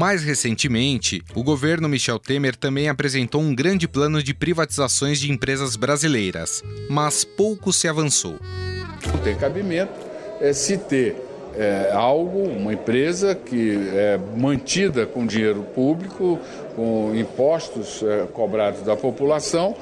Mais 0.00 0.22
recentemente, 0.22 1.22
o 1.34 1.44
governo 1.44 1.86
Michel 1.86 2.18
Temer 2.18 2.56
também 2.56 2.88
apresentou 2.88 3.42
um 3.42 3.54
grande 3.54 3.86
plano 3.86 4.22
de 4.22 4.32
privatizações 4.32 5.20
de 5.20 5.30
empresas 5.30 5.76
brasileiras, 5.76 6.64
mas 6.88 7.22
pouco 7.22 7.70
se 7.70 7.86
avançou. 7.86 8.36
Tem 9.22 9.36
cabimento 9.36 9.92
é, 10.40 10.54
se 10.54 10.78
ter 10.78 11.16
é, 11.54 11.90
algo, 11.92 12.44
uma 12.44 12.72
empresa 12.72 13.34
que 13.34 13.76
é 13.92 14.18
mantida 14.38 15.04
com 15.04 15.26
dinheiro 15.26 15.64
público, 15.74 16.38
com 16.74 17.14
impostos 17.14 18.02
é, 18.02 18.26
cobrados 18.32 18.80
da 18.80 18.96
população, 18.96 19.76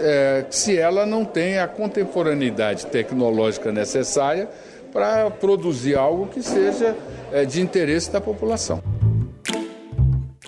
é, 0.00 0.44
se 0.50 0.76
ela 0.76 1.06
não 1.06 1.24
tem 1.24 1.60
a 1.60 1.68
contemporaneidade 1.68 2.86
tecnológica 2.86 3.70
necessária 3.70 4.48
para 4.92 5.30
produzir 5.30 5.94
algo 5.94 6.26
que 6.26 6.42
seja 6.42 6.96
é, 7.30 7.44
de 7.44 7.60
interesse 7.60 8.10
da 8.10 8.20
população. 8.20 8.82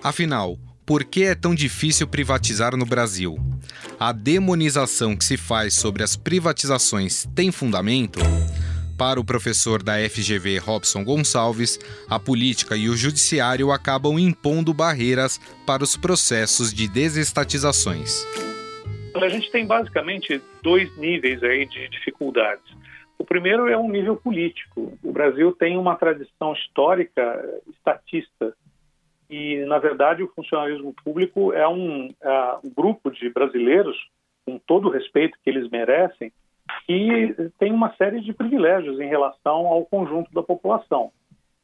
Afinal, 0.04 0.58
Por 0.86 1.02
que 1.02 1.24
é 1.24 1.34
tão 1.34 1.54
difícil 1.54 2.06
privatizar 2.06 2.76
no 2.76 2.84
Brasil? 2.84 3.38
A 3.98 4.12
demonização 4.12 5.16
que 5.16 5.24
se 5.24 5.38
faz 5.38 5.72
sobre 5.72 6.02
as 6.02 6.14
privatizações 6.14 7.24
tem 7.34 7.50
fundamento? 7.50 8.18
Para 8.98 9.18
o 9.18 9.24
professor 9.24 9.82
da 9.82 9.94
FGV 9.94 10.58
Robson 10.58 11.02
Gonçalves, 11.02 11.78
a 12.06 12.20
política 12.20 12.76
e 12.76 12.90
o 12.90 12.96
judiciário 12.98 13.72
acabam 13.72 14.18
impondo 14.18 14.74
barreiras 14.74 15.40
para 15.66 15.82
os 15.82 15.96
processos 15.96 16.74
de 16.74 16.86
desestatizações. 16.86 18.26
A 19.14 19.28
gente 19.30 19.50
tem 19.50 19.66
basicamente 19.66 20.38
dois 20.62 20.94
níveis 20.98 21.42
aí 21.42 21.64
de 21.64 21.88
dificuldades. 21.88 22.76
O 23.18 23.24
primeiro 23.24 23.68
é 23.68 23.78
um 23.78 23.88
nível 23.88 24.16
político. 24.16 24.98
O 25.02 25.12
Brasil 25.12 25.50
tem 25.52 25.78
uma 25.78 25.96
tradição 25.96 26.52
histórica 26.52 27.42
estatista 27.70 28.54
e, 29.36 29.64
na 29.64 29.78
verdade, 29.78 30.22
o 30.22 30.28
funcionalismo 30.28 30.94
público 31.02 31.52
é 31.52 31.66
um, 31.66 32.14
é 32.22 32.56
um 32.62 32.70
grupo 32.72 33.10
de 33.10 33.28
brasileiros, 33.28 33.96
com 34.46 34.60
todo 34.60 34.86
o 34.86 34.90
respeito 34.92 35.36
que 35.42 35.50
eles 35.50 35.68
merecem, 35.70 36.30
que 36.86 37.34
tem 37.58 37.72
uma 37.72 37.92
série 37.96 38.20
de 38.20 38.32
privilégios 38.32 39.00
em 39.00 39.08
relação 39.08 39.66
ao 39.66 39.84
conjunto 39.86 40.32
da 40.32 40.40
população. 40.40 41.10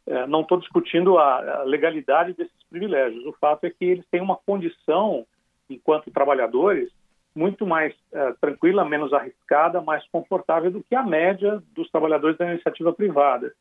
É, 0.04 0.26
não 0.26 0.40
estou 0.40 0.58
discutindo 0.58 1.16
a, 1.16 1.60
a, 1.60 1.62
legalidade 1.62 2.32
desses 2.32 2.52
privilégios. 2.68 3.24
O 3.24 3.32
fato 3.34 3.64
é 3.66 3.70
que 3.70 3.84
eles 3.84 4.04
têm 4.10 4.20
uma 4.20 4.34
condição, 4.34 5.24
enquanto 5.68 6.10
trabalhadores, 6.10 6.90
muito 7.36 7.64
mais 7.64 7.94
é, 8.12 8.32
tranquila, 8.40 8.84
menos 8.84 9.12
arriscada, 9.12 9.80
mais 9.80 10.04
confortável 10.08 10.72
do 10.72 10.82
que 10.82 10.96
a 10.96 11.04
média 11.04 11.62
dos 11.72 11.88
trabalhadores 11.88 12.36
da 12.36 12.50
iniciativa 12.50 12.92
privada. 12.92 13.52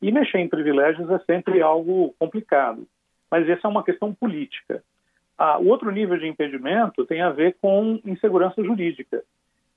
E 0.00 0.10
mexer 0.10 0.38
em 0.38 0.48
privilégios 0.48 1.10
é 1.10 1.18
sempre 1.26 1.60
algo 1.60 2.14
complicado 2.18 2.86
mas 3.30 3.48
essa 3.48 3.66
é 3.66 3.70
uma 3.70 3.84
questão 3.84 4.12
política. 4.12 4.82
Ah, 5.36 5.58
o 5.58 5.68
outro 5.68 5.90
nível 5.90 6.18
de 6.18 6.26
impedimento 6.26 7.06
tem 7.06 7.22
a 7.22 7.30
ver 7.30 7.56
com 7.60 8.00
insegurança 8.04 8.62
jurídica. 8.62 9.22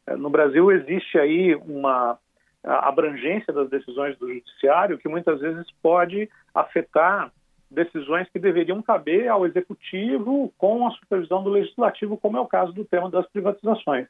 Eh, 0.08 0.16
no 0.16 0.30
Brasil 0.30 0.72
existe 0.72 1.20
aí 1.20 1.56
uma 1.56 2.18
abrangência 2.64 3.52
das 3.52 3.70
decisões 3.70 4.18
do 4.20 4.32
judiciário 4.32 4.98
que 4.98 5.10
muitas 5.10 5.40
vezes 5.40 5.66
pode 5.82 6.30
afetar 6.54 7.32
decisões 7.72 8.30
que 8.30 8.38
deveriam 8.38 8.82
caber 8.82 9.30
ao 9.30 9.46
executivo 9.46 10.54
com 10.58 10.86
a 10.86 10.92
supervisão 10.92 11.42
do 11.42 11.50
legislativo, 11.50 12.18
como 12.18 12.38
é 12.38 12.42
o 12.42 12.48
caso 12.48 12.74
do 12.74 12.86
tema 12.86 13.10
das 13.10 13.26
privatizações. 13.30 14.08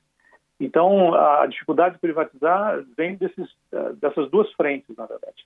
Então, 0.61 1.15
a 1.15 1.47
dificuldade 1.47 1.95
de 1.95 2.01
privatizar 2.01 2.83
vem 2.95 3.15
desses, 3.15 3.49
eh, 3.73 3.93
dessas 3.99 4.29
duas 4.29 4.51
frentes, 4.53 4.95
na 4.95 5.07
verdade. 5.07 5.43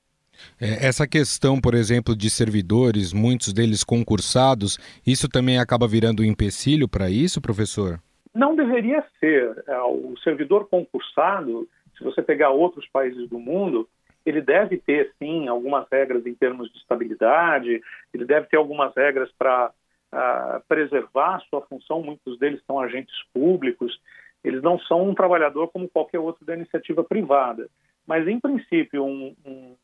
É, 0.59 0.85
essa 0.85 1.07
questão, 1.07 1.61
por 1.61 1.73
exemplo, 1.73 2.13
de 2.13 2.29
servidores, 2.29 3.13
muitos 3.13 3.53
deles 3.53 3.81
concursados, 3.81 4.77
isso 5.07 5.29
também 5.29 5.57
acaba 5.57 5.87
virando 5.87 6.21
um 6.21 6.25
empecilho 6.25 6.85
para 6.85 7.09
isso, 7.09 7.41
professor? 7.41 7.97
Não 8.33 8.57
deveria 8.57 9.05
ser. 9.17 9.63
É, 9.65 9.79
o 9.79 10.15
servidor 10.21 10.67
concursado, 10.67 11.65
se 11.97 12.03
você 12.03 12.21
pegar 12.21 12.49
outros 12.49 12.85
países 12.89 13.29
do 13.29 13.39
mundo, 13.39 13.87
ele 14.25 14.41
deve 14.41 14.77
ter, 14.77 15.13
sim, 15.17 15.47
algumas 15.47 15.87
regras 15.89 16.25
em 16.25 16.33
termos 16.33 16.69
de 16.73 16.77
estabilidade, 16.77 17.81
ele 18.13 18.25
deve 18.25 18.47
ter 18.47 18.57
algumas 18.57 18.93
regras 18.93 19.31
para 19.37 19.71
uh, 20.11 20.61
preservar 20.67 21.35
a 21.35 21.39
sua 21.49 21.61
função. 21.61 22.01
Muitos 22.01 22.37
deles 22.39 22.59
são 22.65 22.79
agentes 22.79 23.15
públicos, 23.33 23.97
eles 24.45 24.61
não 24.61 24.79
são 24.79 25.09
um 25.09 25.15
trabalhador 25.15 25.67
como 25.69 25.89
qualquer 25.89 26.19
outro 26.19 26.45
da 26.45 26.53
iniciativa 26.53 27.03
privada. 27.03 27.67
Mas, 28.05 28.27
em 28.27 28.39
princípio, 28.39 29.03
um, 29.03 29.35
um 29.43 29.75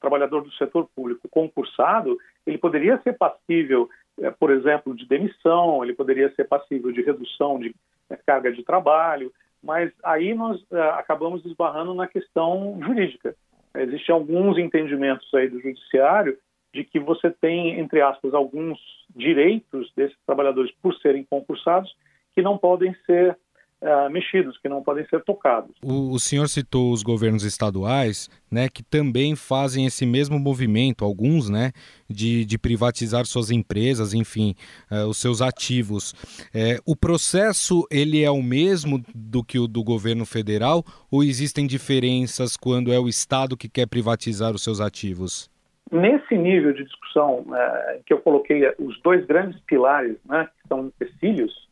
trabalhador 0.00 0.42
do 0.42 0.52
setor 0.52 0.88
público 0.96 1.28
concursado, 1.28 2.16
ele 2.46 2.56
poderia 2.56 2.98
ser 3.02 3.12
passível, 3.18 3.88
eh, 4.20 4.30
por 4.30 4.50
exemplo, 4.50 4.94
de 4.94 5.06
demissão, 5.06 5.84
ele 5.84 5.94
poderia 5.94 6.32
ser 6.34 6.44
passível 6.44 6.90
de 6.92 7.02
redução 7.02 7.58
de 7.58 7.74
eh, 8.08 8.18
carga 8.26 8.50
de 8.50 8.62
trabalho, 8.62 9.30
mas 9.62 9.92
aí 10.02 10.34
nós 10.34 10.62
eh, 10.72 10.80
acabamos 10.94 11.44
esbarrando 11.44 11.94
na 11.94 12.06
questão 12.06 12.78
jurídica. 12.82 13.34
Existem 13.74 14.14
alguns 14.14 14.56
entendimentos 14.56 15.32
aí 15.34 15.48
do 15.48 15.60
judiciário 15.60 16.38
de 16.72 16.84
que 16.84 16.98
você 16.98 17.30
tem, 17.30 17.78
entre 17.78 18.00
aspas, 18.00 18.32
alguns 18.32 18.78
direitos 19.14 19.92
desses 19.94 20.16
trabalhadores 20.26 20.72
por 20.82 20.94
serem 20.96 21.24
concursados 21.24 21.94
que 22.34 22.42
não 22.42 22.58
podem 22.58 22.94
ser 23.06 23.38
uh, 23.84 24.10
mexidos, 24.10 24.58
que 24.58 24.68
não 24.68 24.82
podem 24.82 25.06
ser 25.06 25.22
tocados. 25.22 25.70
O, 25.82 26.12
o, 26.12 26.18
senhor 26.18 26.48
citou 26.48 26.92
os 26.92 27.02
governos 27.02 27.44
estaduais, 27.44 28.30
né, 28.50 28.68
que 28.68 28.82
também 28.82 29.36
fazem 29.36 29.84
esse 29.84 30.06
mesmo 30.06 30.38
movimento, 30.38 31.04
alguns, 31.04 31.50
né, 31.50 31.72
de, 32.08 32.44
de 32.44 32.58
privatizar 32.58 33.26
suas 33.26 33.50
empresas, 33.50 34.14
enfim, 34.14 34.54
uh, 34.90 35.06
os 35.06 35.18
seus 35.18 35.42
ativos. 35.42 36.14
É, 36.54 36.78
o 36.86 36.96
processo 36.96 37.86
ele 37.90 38.22
é 38.24 38.30
o 38.30 38.42
mesmo 38.42 39.02
do 39.14 39.44
que 39.44 39.58
o 39.58 39.68
do 39.68 39.84
governo 39.84 40.24
federal 40.24 40.82
ou 41.10 41.22
existem 41.22 41.66
diferenças 41.66 42.56
quando 42.56 42.92
é 42.92 42.98
o 42.98 43.08
Estado 43.08 43.56
que 43.56 43.68
quer 43.68 43.86
privatizar 43.86 44.54
os 44.54 44.62
seus 44.62 44.80
ativos? 44.80 45.50
Nesse 45.92 46.36
nível 46.36 46.72
de 46.72 46.82
discussão 46.82 47.44
é, 47.54 48.00
que 48.06 48.12
eu 48.12 48.18
coloquei 48.18 48.62
os 48.78 49.00
dois 49.02 49.24
grandes 49.26 49.60
pilares, 49.60 50.16
né, 50.24 50.48
que 50.60 50.68
são 50.68 50.86
empecilhos, 50.86 51.63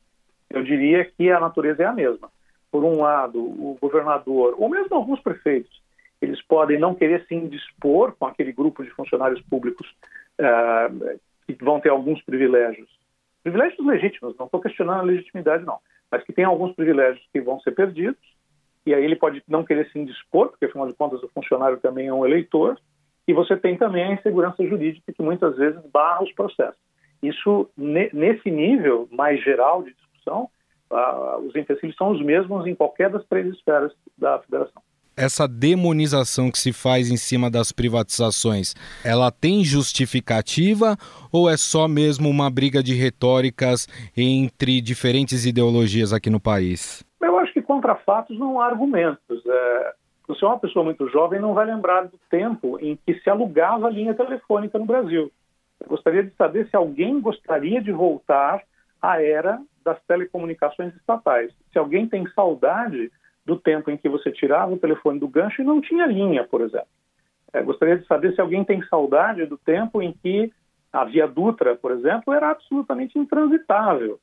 eu 0.52 0.62
diria 0.62 1.04
que 1.04 1.30
a 1.30 1.40
natureza 1.40 1.82
é 1.82 1.86
a 1.86 1.92
mesma. 1.92 2.30
Por 2.70 2.84
um 2.84 3.00
lado, 3.00 3.40
o 3.40 3.76
governador, 3.80 4.54
ou 4.58 4.68
mesmo 4.68 4.94
alguns 4.94 5.20
prefeitos, 5.20 5.82
eles 6.20 6.40
podem 6.42 6.78
não 6.78 6.94
querer 6.94 7.24
se 7.26 7.34
indispor 7.34 8.12
com 8.18 8.26
aquele 8.26 8.52
grupo 8.52 8.84
de 8.84 8.90
funcionários 8.90 9.40
públicos 9.42 9.86
uh, 10.40 11.18
que 11.46 11.64
vão 11.64 11.80
ter 11.80 11.88
alguns 11.88 12.22
privilégios. 12.22 12.88
Privilégios 13.42 13.84
legítimos, 13.84 14.36
não 14.38 14.46
estou 14.46 14.60
questionando 14.60 15.00
a 15.00 15.04
legitimidade, 15.04 15.64
não, 15.64 15.78
mas 16.10 16.22
que 16.22 16.32
tem 16.32 16.44
alguns 16.44 16.74
privilégios 16.74 17.26
que 17.32 17.40
vão 17.40 17.58
ser 17.60 17.72
perdidos, 17.72 18.22
e 18.86 18.94
aí 18.94 19.04
ele 19.04 19.16
pode 19.16 19.42
não 19.48 19.64
querer 19.64 19.90
se 19.90 19.98
indispor, 19.98 20.48
porque 20.48 20.66
afinal 20.66 20.86
de 20.86 20.94
contas 20.94 21.22
o 21.22 21.28
funcionário 21.28 21.78
também 21.78 22.06
é 22.06 22.14
um 22.14 22.24
eleitor, 22.24 22.78
e 23.26 23.32
você 23.32 23.56
tem 23.56 23.76
também 23.76 24.04
a 24.04 24.12
insegurança 24.12 24.64
jurídica 24.66 25.12
que 25.12 25.22
muitas 25.22 25.56
vezes 25.56 25.80
barra 25.92 26.22
os 26.22 26.32
processos. 26.32 26.80
Isso, 27.22 27.70
nesse 27.76 28.50
nível 28.50 29.08
mais 29.12 29.42
geral 29.42 29.82
de 29.82 29.94
discussão, 30.22 30.48
os 31.44 31.54
empecilhos 31.56 31.96
são 31.96 32.10
os 32.10 32.24
mesmos 32.24 32.66
em 32.66 32.74
qualquer 32.74 33.10
das 33.10 33.24
três 33.26 33.46
esferas 33.54 33.92
da 34.16 34.38
federação. 34.40 34.82
Essa 35.14 35.46
demonização 35.46 36.50
que 36.50 36.58
se 36.58 36.72
faz 36.72 37.10
em 37.10 37.18
cima 37.18 37.50
das 37.50 37.70
privatizações, 37.70 38.74
ela 39.04 39.30
tem 39.30 39.62
justificativa 39.62 40.96
ou 41.30 41.50
é 41.50 41.56
só 41.56 41.86
mesmo 41.86 42.30
uma 42.30 42.50
briga 42.50 42.82
de 42.82 42.94
retóricas 42.94 43.86
entre 44.16 44.80
diferentes 44.80 45.44
ideologias 45.44 46.14
aqui 46.14 46.30
no 46.30 46.40
país? 46.40 47.04
Eu 47.20 47.38
acho 47.38 47.52
que 47.52 47.60
contra 47.60 47.94
fatos 47.94 48.38
não 48.38 48.58
há 48.58 48.66
argumentos. 48.66 49.42
É, 49.46 49.94
você 50.28 50.44
é 50.44 50.48
uma 50.48 50.58
pessoa 50.58 50.82
muito 50.82 51.06
jovem 51.10 51.40
não 51.40 51.52
vai 51.52 51.66
lembrar 51.66 52.04
do 52.04 52.18
tempo 52.30 52.78
em 52.80 52.98
que 53.04 53.14
se 53.20 53.28
alugava 53.28 53.90
linha 53.90 54.14
telefônica 54.14 54.78
no 54.78 54.86
Brasil. 54.86 55.30
Eu 55.78 55.88
gostaria 55.88 56.22
de 56.24 56.34
saber 56.36 56.68
se 56.70 56.76
alguém 56.76 57.20
gostaria 57.20 57.82
de 57.82 57.92
voltar 57.92 58.62
à 59.00 59.22
era 59.22 59.60
das 59.84 60.00
telecomunicações 60.04 60.94
estatais. 60.96 61.52
Se 61.72 61.78
alguém 61.78 62.08
tem 62.08 62.26
saudade 62.30 63.10
do 63.44 63.56
tempo 63.58 63.90
em 63.90 63.96
que 63.96 64.08
você 64.08 64.30
tirava 64.30 64.72
o 64.72 64.78
telefone 64.78 65.18
do 65.18 65.28
gancho 65.28 65.60
e 65.60 65.64
não 65.64 65.80
tinha 65.80 66.06
linha, 66.06 66.44
por 66.44 66.60
exemplo. 66.60 66.86
É, 67.52 67.62
gostaria 67.62 67.98
de 67.98 68.06
saber 68.06 68.34
se 68.34 68.40
alguém 68.40 68.64
tem 68.64 68.82
saudade 68.86 69.44
do 69.46 69.58
tempo 69.58 70.00
em 70.00 70.12
que 70.12 70.52
a 70.92 71.04
Via 71.04 71.26
Dutra, 71.26 71.74
por 71.74 71.90
exemplo, 71.90 72.32
era 72.32 72.50
absolutamente 72.50 73.18
intransitável. 73.18 74.18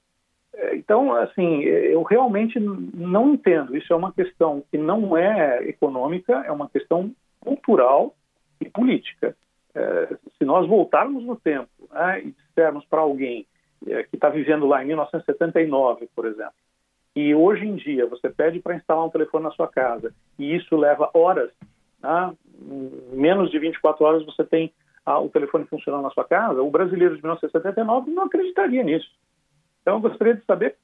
É, 0.53 0.75
então, 0.75 1.13
assim, 1.13 1.61
eu 1.61 2.01
realmente 2.03 2.59
não 2.59 3.33
entendo. 3.33 3.75
Isso 3.75 3.91
é 3.91 3.95
uma 3.95 4.11
questão 4.11 4.63
que 4.71 4.77
não 4.77 5.15
é 5.15 5.63
econômica, 5.67 6.43
é 6.45 6.51
uma 6.51 6.69
questão 6.69 7.11
cultural 7.39 8.15
e 8.59 8.69
política. 8.69 9.35
É, 9.75 10.17
se 10.37 10.45
nós 10.45 10.67
voltarmos 10.67 11.23
no 11.23 11.35
tempo 11.35 11.69
né, 11.91 12.21
e 12.23 12.31
dissermos 12.31 12.85
para 12.85 13.01
alguém 13.01 13.45
é, 13.45 13.45
que 13.85 14.15
está 14.15 14.29
vivendo 14.29 14.67
lá 14.67 14.83
em 14.83 14.87
1979, 14.87 16.09
por 16.15 16.25
exemplo, 16.25 16.53
e 17.15 17.33
hoje 17.33 17.65
em 17.65 17.75
dia 17.75 18.05
você 18.05 18.29
pede 18.29 18.59
para 18.59 18.75
instalar 18.75 19.05
um 19.05 19.09
telefone 19.09 19.43
na 19.43 19.51
sua 19.51 19.67
casa 19.67 20.13
e 20.37 20.55
isso 20.55 20.75
leva 20.75 21.09
horas, 21.13 21.51
né? 22.01 22.33
menos 23.11 23.49
de 23.49 23.59
24 23.59 24.05
horas 24.05 24.25
você 24.25 24.43
tem 24.43 24.71
ah, 25.05 25.19
o 25.19 25.29
telefone 25.29 25.65
funcionando 25.65 26.03
na 26.03 26.11
sua 26.11 26.23
casa, 26.23 26.61
o 26.61 26.69
brasileiro 26.69 27.15
de 27.15 27.21
1979 27.21 28.11
não 28.11 28.23
acreditaria 28.23 28.83
nisso. 28.83 29.09
Então 29.81 29.95
eu 29.95 30.01
gostaria 30.01 30.35
de 30.35 30.45
saber 30.45 30.75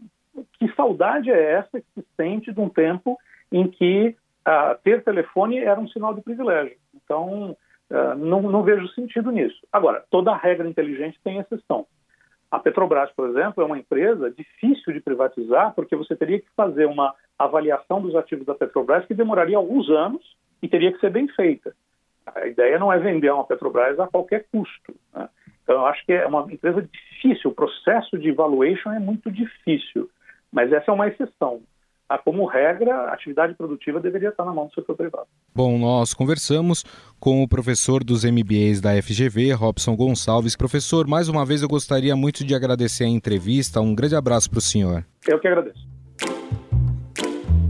que 0.53 0.73
saudade 0.75 1.31
é 1.31 1.51
essa 1.53 1.79
que 1.79 1.87
se 1.93 2.05
sente 2.17 2.51
de 2.51 2.59
um 2.59 2.69
tempo 2.69 3.17
em 3.51 3.67
que 3.67 4.15
ah, 4.43 4.77
ter 4.83 5.03
telefone 5.03 5.59
era 5.59 5.79
um 5.79 5.87
sinal 5.87 6.13
de 6.13 6.21
privilégio. 6.21 6.75
Então, 6.93 7.55
ah, 7.89 8.15
não, 8.15 8.41
não 8.41 8.63
vejo 8.63 8.87
sentido 8.89 9.31
nisso. 9.31 9.59
Agora, 9.71 10.03
toda 10.09 10.35
regra 10.35 10.67
inteligente 10.67 11.19
tem 11.23 11.37
exceção. 11.37 11.85
A 12.55 12.59
Petrobras, 12.59 13.11
por 13.11 13.29
exemplo, 13.29 13.61
é 13.61 13.65
uma 13.65 13.77
empresa 13.77 14.31
difícil 14.31 14.93
de 14.93 15.01
privatizar, 15.01 15.73
porque 15.75 15.93
você 15.93 16.15
teria 16.15 16.39
que 16.39 16.47
fazer 16.55 16.85
uma 16.85 17.13
avaliação 17.37 18.01
dos 18.01 18.15
ativos 18.15 18.45
da 18.45 18.55
Petrobras 18.55 19.05
que 19.05 19.13
demoraria 19.13 19.57
alguns 19.57 19.89
anos 19.89 20.23
e 20.61 20.69
teria 20.69 20.89
que 20.93 20.99
ser 20.99 21.09
bem 21.09 21.27
feita. 21.27 21.75
A 22.25 22.47
ideia 22.47 22.79
não 22.79 22.93
é 22.93 22.97
vender 22.97 23.29
uma 23.29 23.43
Petrobras 23.43 23.99
a 23.99 24.07
qualquer 24.07 24.45
custo. 24.49 24.95
Né? 25.13 25.27
Então, 25.63 25.75
eu 25.75 25.85
acho 25.85 26.05
que 26.05 26.13
é 26.13 26.25
uma 26.25 26.47
empresa 26.49 26.81
difícil, 26.81 27.51
o 27.51 27.53
processo 27.53 28.17
de 28.17 28.31
valuation 28.31 28.89
é 28.91 28.99
muito 28.99 29.29
difícil, 29.29 30.09
mas 30.49 30.71
essa 30.71 30.91
é 30.91 30.93
uma 30.93 31.09
exceção. 31.09 31.61
Ah, 32.07 32.19
como 32.19 32.45
regra, 32.45 32.93
a 32.93 33.13
atividade 33.13 33.55
produtiva 33.55 33.99
deveria 33.99 34.29
estar 34.29 34.45
na 34.45 34.53
mão 34.53 34.67
do 34.67 34.73
setor 34.73 34.95
privado. 34.95 35.25
Bom, 35.55 35.79
nós 35.79 36.13
conversamos 36.13 36.85
com 37.19 37.41
o 37.41 37.47
professor 37.47 38.03
dos 38.03 38.23
MBAs 38.23 38.79
da 38.79 38.91
FGV, 39.01 39.53
Robson 39.53 39.95
Gonçalves. 39.95 40.55
Professor, 40.55 41.07
mais 41.07 41.29
uma 41.29 41.43
vez 41.43 41.63
eu 41.63 41.67
gostaria 41.67 42.15
muito 42.15 42.45
de 42.45 42.53
agradecer 42.53 43.05
a 43.05 43.07
entrevista. 43.07 43.81
Um 43.81 43.95
grande 43.95 44.15
abraço 44.15 44.51
para 44.51 44.59
o 44.59 44.61
senhor. 44.61 45.03
Eu 45.27 45.39
que 45.39 45.47
agradeço. 45.47 45.95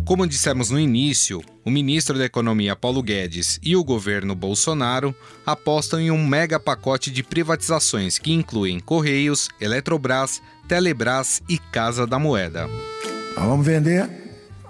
Como 0.05 0.27
dissemos 0.27 0.69
no 0.69 0.79
início, 0.79 1.41
o 1.65 1.71
ministro 1.71 2.17
da 2.17 2.25
Economia 2.25 2.75
Paulo 2.75 3.01
Guedes 3.01 3.59
e 3.63 3.75
o 3.75 3.83
governo 3.83 4.35
Bolsonaro 4.35 5.15
apostam 5.45 5.99
em 5.99 6.11
um 6.11 6.27
mega 6.27 6.59
pacote 6.59 7.09
de 7.09 7.23
privatizações 7.23 8.19
que 8.19 8.31
incluem 8.31 8.79
Correios, 8.79 9.49
Eletrobras, 9.59 10.43
Telebrás 10.67 11.41
e 11.49 11.57
Casa 11.57 12.05
da 12.05 12.19
Moeda. 12.19 12.67
Nós 13.35 13.45
vamos 13.45 13.65
vender 13.65 14.24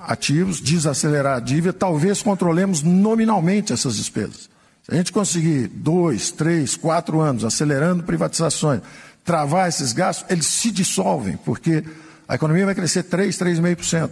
ativos, 0.07 0.59
desacelerar 0.59 1.37
a 1.37 1.39
dívida, 1.39 1.73
talvez 1.73 2.21
controlemos 2.21 2.81
nominalmente 2.81 3.73
essas 3.73 3.97
despesas. 3.97 4.49
Se 4.83 4.91
a 4.91 4.95
gente 4.95 5.11
conseguir 5.11 5.67
dois, 5.67 6.31
três, 6.31 6.75
quatro 6.75 7.19
anos 7.19 7.43
acelerando 7.43 8.03
privatizações, 8.03 8.81
travar 9.23 9.67
esses 9.67 9.91
gastos, 9.91 10.29
eles 10.29 10.45
se 10.45 10.69
dissolvem, 10.69 11.37
porque 11.37 11.83
a 12.27 12.35
economia 12.35 12.65
vai 12.65 12.75
crescer 12.75 13.03
3, 13.03 13.35
3,5%. 13.35 14.11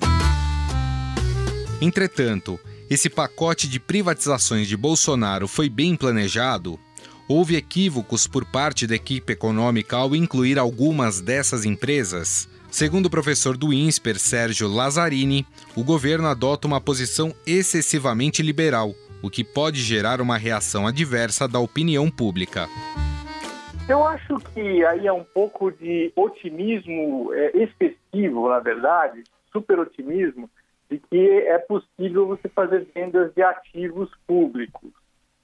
Entretanto, 1.82 2.60
esse 2.90 3.10
pacote 3.10 3.68
de 3.68 3.80
privatizações 3.80 4.68
de 4.68 4.78
Bolsonaro 4.78 5.48
foi 5.48 5.70
bem 5.70 5.96
planejado? 5.96 6.80
Houve 7.28 7.56
equívocos 7.56 8.28
por 8.28 8.46
parte 8.46 8.86
da 8.86 8.96
equipe 8.96 9.34
econômica 9.34 9.96
ao 9.96 10.16
incluir 10.16 10.60
algumas 10.60 11.22
dessas 11.22 11.66
empresas? 11.66 12.48
Segundo 12.74 13.06
o 13.06 13.10
professor 13.12 13.56
do 13.56 13.72
INSPER, 13.72 14.18
Sérgio 14.18 14.68
Lazzarini, 14.68 15.46
o 15.78 15.84
governo 15.84 16.28
adota 16.28 16.66
uma 16.66 16.82
posição 16.82 17.32
excessivamente 17.46 18.42
liberal, 18.42 18.90
o 19.22 19.30
que 19.30 19.44
pode 19.44 19.78
gerar 19.78 20.20
uma 20.20 20.40
reação 20.40 20.88
adversa 20.88 21.48
da 21.48 21.60
opinião 21.60 22.10
pública. 22.10 22.66
Eu 23.88 24.04
acho 24.08 24.40
que 24.56 24.84
aí 24.86 25.06
é 25.06 25.14
um 25.14 25.24
pouco 25.24 25.72
de 25.72 26.12
otimismo 26.16 27.32
é, 27.36 27.52
excessivo, 27.56 28.50
na 28.50 28.60
verdade, 28.60 29.24
super 29.52 29.78
otimismo, 29.78 30.50
de 30.90 30.98
que 30.98 31.30
é 31.46 31.60
possível 31.60 32.26
você 32.26 32.50
fazer 32.50 32.88
vendas 32.92 33.32
de 33.36 33.44
ativos 33.44 34.10
públicos 34.26 34.90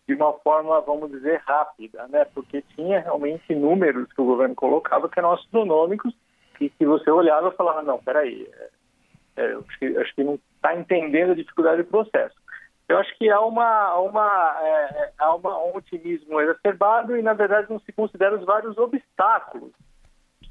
de 0.08 0.16
uma 0.16 0.34
forma, 0.34 0.82
vamos 0.82 1.12
dizer, 1.12 1.40
rápida, 1.46 2.08
né? 2.08 2.26
Porque 2.34 2.64
tinha 2.76 3.02
realmente 3.02 3.54
números 3.54 4.12
que 4.12 4.20
o 4.20 4.26
governo 4.26 4.56
colocava 4.56 5.08
que 5.08 5.20
eram 5.20 5.34
astronômicos 5.34 6.12
e 6.60 6.70
que 6.70 6.86
você 6.86 7.10
olhava 7.10 7.50
e 7.50 7.56
falava, 7.56 7.82
não, 7.82 7.98
peraí, 8.00 8.48
é, 8.54 8.70
é, 9.38 9.54
acho, 9.54 9.80
que, 9.80 9.98
acho 9.98 10.16
que 10.16 10.24
não 10.24 10.40
está 10.56 10.76
entendendo 10.76 11.32
a 11.32 11.36
dificuldade 11.36 11.84
do 11.84 11.90
processo. 11.90 12.36
Eu 12.88 12.98
acho 12.98 13.16
que 13.18 13.30
há, 13.30 13.40
uma, 13.40 13.96
uma, 14.00 14.58
é, 14.62 15.12
há 15.20 15.36
uma, 15.36 15.64
um 15.66 15.76
otimismo 15.76 16.42
exacerbado 16.42 17.16
e, 17.16 17.22
na 17.22 17.34
verdade, 17.34 17.70
não 17.70 17.80
se 17.80 17.92
considera 17.92 18.38
os 18.38 18.46
vários 18.46 18.78
obstáculos 18.78 19.72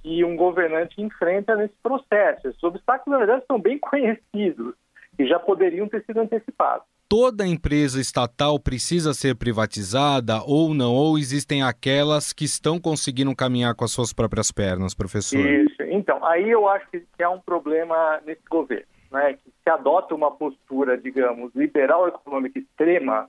que 0.02 0.24
um 0.24 0.36
governante 0.36 1.02
enfrenta 1.02 1.56
nesse 1.56 1.74
processo. 1.82 2.46
Esses 2.46 2.62
obstáculos, 2.62 3.18
na 3.18 3.18
verdade, 3.18 3.44
são 3.46 3.60
bem 3.60 3.78
conhecidos 3.78 4.74
que 5.16 5.26
já 5.26 5.38
poderiam 5.38 5.88
ter 5.88 6.04
sido 6.04 6.20
antecipados. 6.20 6.86
Toda 7.08 7.46
empresa 7.46 8.00
estatal 8.00 8.60
precisa 8.60 9.14
ser 9.14 9.34
privatizada 9.34 10.42
ou 10.46 10.72
não? 10.74 10.94
Ou 10.94 11.18
existem 11.18 11.62
aquelas 11.62 12.32
que 12.32 12.44
estão 12.44 12.78
conseguindo 12.78 13.34
caminhar 13.34 13.74
com 13.74 13.84
as 13.84 13.90
suas 13.90 14.12
próprias 14.12 14.52
pernas, 14.52 14.94
professor? 14.94 15.40
Isso. 15.40 15.82
Então, 15.98 16.24
aí 16.24 16.48
eu 16.48 16.68
acho 16.68 16.86
que 16.90 17.22
há 17.22 17.28
um 17.28 17.40
problema 17.40 18.20
nesse 18.24 18.44
governo, 18.48 18.86
né? 19.10 19.32
Que 19.32 19.50
se 19.50 19.68
adota 19.68 20.14
uma 20.14 20.30
postura, 20.30 20.96
digamos, 20.96 21.52
liberal 21.56 22.06
econômica 22.06 22.56
extrema 22.56 23.28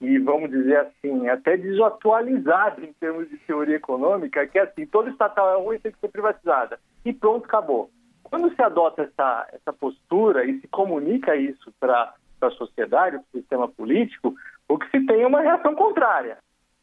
e, 0.00 0.18
vamos 0.18 0.50
dizer 0.50 0.78
assim, 0.78 1.28
até 1.28 1.56
desatualizada 1.56 2.84
em 2.84 2.92
termos 2.94 3.28
de 3.28 3.36
teoria 3.38 3.76
econômica, 3.76 4.44
que 4.48 4.58
é 4.58 4.62
assim, 4.62 4.84
todo 4.84 5.10
estatal 5.10 5.60
é 5.60 5.64
ruim 5.64 5.78
tem 5.78 5.92
que 5.92 6.00
ser 6.00 6.08
privatizada. 6.08 6.80
E 7.04 7.12
pronto, 7.12 7.44
acabou. 7.44 7.88
Quando 8.24 8.52
se 8.52 8.60
adota 8.60 9.02
essa, 9.02 9.48
essa 9.52 9.72
postura 9.72 10.44
e 10.44 10.60
se 10.60 10.66
comunica 10.66 11.36
isso 11.36 11.72
para 11.78 12.14
a 12.40 12.50
sociedade, 12.50 13.18
para 13.18 13.26
o 13.32 13.40
sistema 13.40 13.68
político, 13.68 14.34
o 14.68 14.76
que 14.76 14.90
se 14.90 15.06
tem 15.06 15.22
é 15.22 15.26
uma 15.26 15.40
reação 15.40 15.72
contrária, 15.76 16.38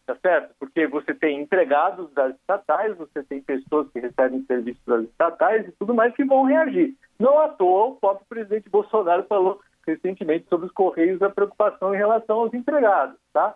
tá 0.05 0.15
certo? 0.21 0.53
Porque 0.59 0.87
você 0.87 1.13
tem 1.13 1.41
empregados 1.41 2.11
das 2.13 2.35
estatais, 2.35 2.95
você 2.97 3.23
tem 3.23 3.41
pessoas 3.41 3.89
que 3.91 3.99
recebem 3.99 4.45
serviços 4.45 4.83
das 4.85 5.03
estatais 5.03 5.67
e 5.67 5.71
tudo 5.73 5.93
mais 5.93 6.13
que 6.15 6.23
vão 6.23 6.43
reagir. 6.43 6.95
Não 7.19 7.39
à 7.39 7.49
toa, 7.49 7.87
o 7.87 7.95
próprio 7.95 8.25
presidente 8.27 8.69
Bolsonaro 8.69 9.23
falou 9.23 9.59
recentemente 9.85 10.47
sobre 10.49 10.67
os 10.67 10.71
Correios 10.71 11.21
a 11.21 11.29
preocupação 11.29 11.93
em 11.93 11.97
relação 11.97 12.39
aos 12.39 12.53
empregados, 12.53 13.17
tá? 13.31 13.55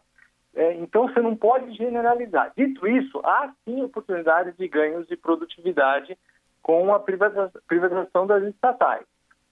É, 0.56 0.74
então 0.76 1.08
você 1.08 1.22
não 1.22 1.36
pode 1.36 1.74
generalizar. 1.76 2.52
Dito 2.58 2.88
isso, 2.88 3.20
há 3.24 3.52
sim 3.66 3.84
oportunidades 3.84 4.56
de 4.58 4.68
ganhos 4.68 5.08
de 5.08 5.16
produtividade 5.16 6.18
com 6.62 6.94
a 6.94 7.00
privatização 7.00 8.26
das 8.28 8.44
estatais. 8.44 9.06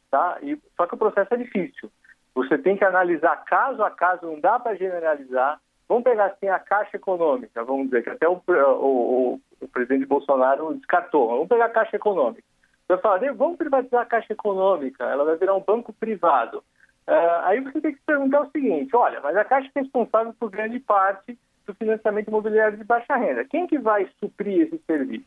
Tá? 0.10 0.38
E, 0.42 0.60
só 0.76 0.88
que 0.88 0.96
o 0.96 0.98
processo 0.98 1.34
é 1.34 1.38
difícil. 1.38 1.92
Você 2.34 2.58
tem 2.58 2.78
que 2.78 2.86
analisar 2.86 3.44
caso 3.46 3.84
a 3.84 3.92
caso, 3.92 4.26
não 4.26 4.40
dá 4.40 4.60
para 4.60 4.76
generalizar. 4.76 5.60
Vamos 5.88 6.04
pegar 6.04 6.26
assim 6.26 6.48
a 6.48 6.60
Caixa 6.60 6.98
Econômica, 6.98 7.64
vamos 7.64 7.86
dizer, 7.86 8.04
que 8.04 8.10
até 8.10 8.28
o, 8.28 8.42
o, 8.48 9.40
o 9.62 9.68
presidente 9.70 10.06
Bolsonaro 10.06 10.74
descartou. 10.76 11.30
Vamos 11.30 11.48
pegar 11.48 11.66
a 11.66 11.70
Caixa 11.70 11.96
Econômica. 11.96 12.44
Você 12.88 13.02
falar, 13.02 13.20
vamos 13.34 13.58
privatizar 13.58 14.02
a 14.02 14.06
Caixa 14.06 14.34
Econômica, 14.34 15.04
ela 15.06 15.26
vai 15.26 15.38
virar 15.38 15.56
um 15.56 15.64
banco 15.64 15.94
privado. 15.94 16.64
Uh, 17.08 17.40
aí 17.44 17.62
você 17.62 17.80
tem 17.80 17.94
que 17.94 18.00
se 18.00 18.06
perguntar 18.06 18.42
o 18.42 18.52
seguinte, 18.52 18.96
olha, 18.96 19.22
mas 19.22 19.36
a 19.38 19.46
Caixa 19.46 19.70
é 19.76 19.80
responsável 19.80 20.34
por 20.38 20.50
grande 20.50 20.80
parte 20.80 21.38
do 21.66 21.74
financiamento 21.74 22.28
imobiliário 22.28 22.78
de 22.78 22.84
baixa 22.84 23.16
renda. 23.16 23.46
Quem 23.46 23.68
que 23.68 23.78
vai 23.78 24.10
suprir 24.20 24.68
esse 24.68 24.78
serviço? 24.86 25.26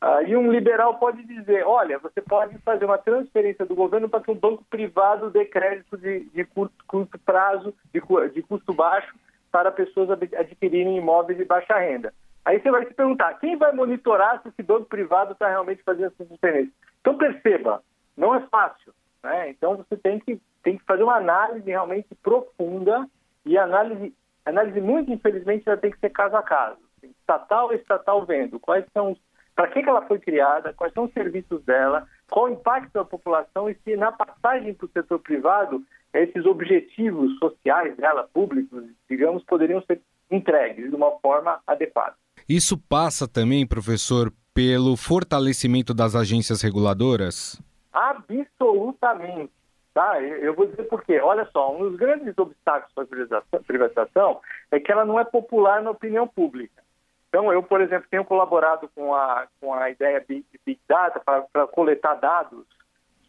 Aí 0.00 0.34
um 0.34 0.50
liberal 0.50 0.98
pode 0.98 1.22
dizer, 1.24 1.64
olha, 1.66 1.98
você 1.98 2.22
pode 2.22 2.56
fazer 2.58 2.86
uma 2.86 2.96
transferência 2.96 3.66
do 3.66 3.74
governo 3.74 4.08
para 4.08 4.20
que 4.20 4.30
um 4.30 4.34
banco 4.34 4.64
privado 4.70 5.30
dê 5.30 5.44
crédito 5.44 5.96
de, 5.98 6.20
de 6.20 6.44
curto, 6.44 6.74
curto, 6.86 7.18
prazo, 7.18 7.74
de, 7.92 8.00
de 8.32 8.42
custo 8.42 8.72
baixo, 8.72 9.14
para 9.50 9.72
pessoas 9.72 10.10
adquirirem 10.10 10.96
imóveis 10.96 11.38
de 11.38 11.44
baixa 11.44 11.78
renda. 11.78 12.12
Aí 12.44 12.60
você 12.60 12.70
vai 12.70 12.86
se 12.86 12.94
perguntar, 12.94 13.34
quem 13.34 13.56
vai 13.56 13.72
monitorar 13.72 14.40
se 14.42 14.48
esse 14.48 14.62
banco 14.62 14.86
privado 14.86 15.32
está 15.32 15.48
realmente 15.48 15.82
fazendo 15.82 16.06
essa 16.06 16.24
transferência? 16.24 16.72
Então 17.00 17.16
perceba, 17.16 17.82
não 18.16 18.34
é 18.34 18.40
fácil. 18.48 18.94
Né? 19.22 19.50
Então 19.50 19.76
você 19.76 19.96
tem 19.96 20.18
que, 20.18 20.40
tem 20.62 20.78
que 20.78 20.84
fazer 20.84 21.02
uma 21.02 21.16
análise 21.16 21.68
realmente 21.68 22.14
profunda 22.22 23.06
e 23.44 23.58
análise, 23.58 24.14
análise 24.44 24.80
muito 24.80 25.12
infelizmente 25.12 25.68
ela 25.68 25.76
tem 25.76 25.90
que 25.90 25.98
ser 25.98 26.10
caso 26.10 26.36
a 26.36 26.42
caso. 26.42 26.78
Estatal 27.02 27.72
estatal 27.72 28.24
vendo 28.24 28.58
quais 28.58 28.84
são 28.92 29.16
para 29.54 29.68
que, 29.68 29.82
que 29.82 29.88
ela 29.88 30.06
foi 30.06 30.18
criada, 30.18 30.72
quais 30.72 30.92
são 30.94 31.04
os 31.04 31.12
serviços 31.12 31.62
dela, 31.64 32.06
qual 32.30 32.46
o 32.46 32.48
impacto 32.50 32.92
da 32.94 33.04
população 33.04 33.68
e 33.68 33.74
se 33.84 33.94
na 33.94 34.10
passagem 34.10 34.72
para 34.72 34.86
o 34.86 34.90
setor 34.90 35.18
privado 35.18 35.84
esses 36.12 36.44
objetivos 36.44 37.38
sociais 37.38 37.96
dela, 37.96 38.28
públicos, 38.32 38.84
digamos, 39.08 39.44
poderiam 39.44 39.82
ser 39.82 40.00
entregues 40.30 40.90
de 40.90 40.96
uma 40.96 41.10
forma 41.18 41.60
adequada. 41.66 42.14
Isso 42.48 42.76
passa 42.76 43.28
também, 43.28 43.66
professor, 43.66 44.32
pelo 44.54 44.96
fortalecimento 44.96 45.94
das 45.94 46.14
agências 46.14 46.62
reguladoras? 46.62 47.60
Absolutamente. 47.92 49.52
Tá? 49.92 50.20
Eu 50.22 50.54
vou 50.54 50.66
dizer 50.66 50.84
por 50.84 51.02
quê. 51.04 51.20
Olha 51.20 51.48
só, 51.52 51.74
um 51.74 51.90
dos 51.90 51.96
grandes 51.96 52.36
obstáculos 52.38 52.92
para 52.94 53.58
a 53.58 53.62
privatização 53.62 54.40
é 54.70 54.78
que 54.78 54.90
ela 54.90 55.04
não 55.04 55.18
é 55.18 55.24
popular 55.24 55.82
na 55.82 55.90
opinião 55.90 56.26
pública. 56.26 56.80
Então, 57.28 57.52
eu, 57.52 57.62
por 57.62 57.80
exemplo, 57.80 58.08
tenho 58.10 58.24
colaborado 58.24 58.88
com 58.94 59.14
a, 59.14 59.46
com 59.60 59.72
a 59.72 59.88
ideia 59.90 60.20
de 60.20 60.44
Big 60.66 60.80
Data 60.88 61.20
para 61.20 61.66
coletar 61.68 62.14
dados 62.14 62.66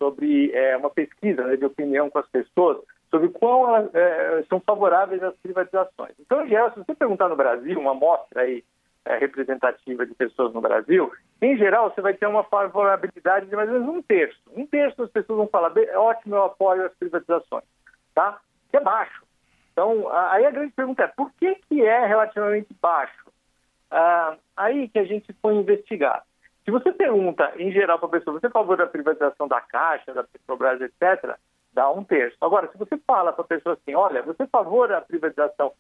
sobre 0.02 0.52
é, 0.52 0.76
uma 0.76 0.90
pesquisa 0.90 1.44
né, 1.44 1.56
de 1.56 1.64
opinião 1.64 2.10
com 2.10 2.18
as 2.18 2.28
pessoas 2.28 2.80
sobre 3.12 3.30
qual 3.30 3.68
elas 3.68 3.94
é, 3.94 4.44
são 4.50 4.60
favoráveis 4.60 5.22
às 5.22 5.36
privatizações. 5.36 6.14
Então, 6.20 6.44
em 6.44 6.50
geral, 6.50 6.72
se 6.72 6.80
você 6.80 6.96
perguntar 6.96 7.30
no 7.30 7.36
Brasil, 7.36 7.80
uma 7.80 7.92
amostra 7.92 8.42
aí, 8.42 8.64
é, 9.06 9.18
representativa 9.18 10.06
de 10.06 10.16
pessoas 10.16 10.54
no 10.54 10.62
Brasil, 10.62 11.12
em 11.40 11.56
geral, 11.56 11.92
você 11.92 12.02
vai 12.02 12.16
ter 12.16 12.26
uma 12.26 12.44
favorabilidade 12.46 13.46
de 13.46 13.56
mais 13.56 13.70
ou 13.70 13.80
menos 13.80 13.96
um 13.96 14.02
terço. 14.02 14.40
Um 14.56 14.66
terço 14.66 14.98
das 14.98 15.12
pessoas 15.12 15.38
vão 15.38 15.48
falar, 15.48 15.72
ótimo, 15.96 16.36
eu 16.36 16.46
apoio 16.46 16.86
as 16.86 16.94
privatizações, 16.96 17.66
tá? 18.16 18.40
Que 18.72 18.78
é 18.78 18.80
baixo. 18.80 19.24
Então, 19.72 20.10
aí 20.10 20.46
a 20.46 20.52
grande 20.52 20.74
pergunta 20.74 21.04
é, 21.04 21.08
por 21.08 21.32
que, 21.34 21.56
que 21.68 21.84
é 21.84 22.06
relativamente 22.06 22.74
baixo? 22.82 23.30
Ah, 23.92 24.38
aí 24.56 24.88
que 24.88 25.00
a 25.00 25.04
gente 25.04 25.34
foi 25.42 25.54
investigar. 25.56 26.24
Se 26.64 26.72
você 26.72 26.92
pergunta, 26.92 27.52
em 27.58 27.72
geral, 27.72 27.98
para 27.98 28.08
a 28.08 28.12
pessoa, 28.12 28.40
você 28.40 28.46
é 28.48 28.50
a 28.50 28.54
favor 28.54 28.78
da 28.78 28.88
privatização 28.88 29.48
da 29.48 29.60
Caixa, 29.62 30.14
da 30.14 30.24
Petrobras, 30.24 30.80
etc., 30.82 31.36
dá 31.74 31.90
um 31.90 32.04
terço. 32.04 32.38
Agora, 32.42 32.70
se 32.72 32.78
você 32.78 32.98
fala 33.08 33.34
para 33.34 33.44
a 33.44 33.48
pessoa 33.48 33.74
assim, 33.74 33.96
olha, 33.96 34.22
você 34.22 34.44
é 34.44 34.46
a 34.46 34.50
favor 34.50 34.90
da 34.90 35.02
privatização 35.02 35.72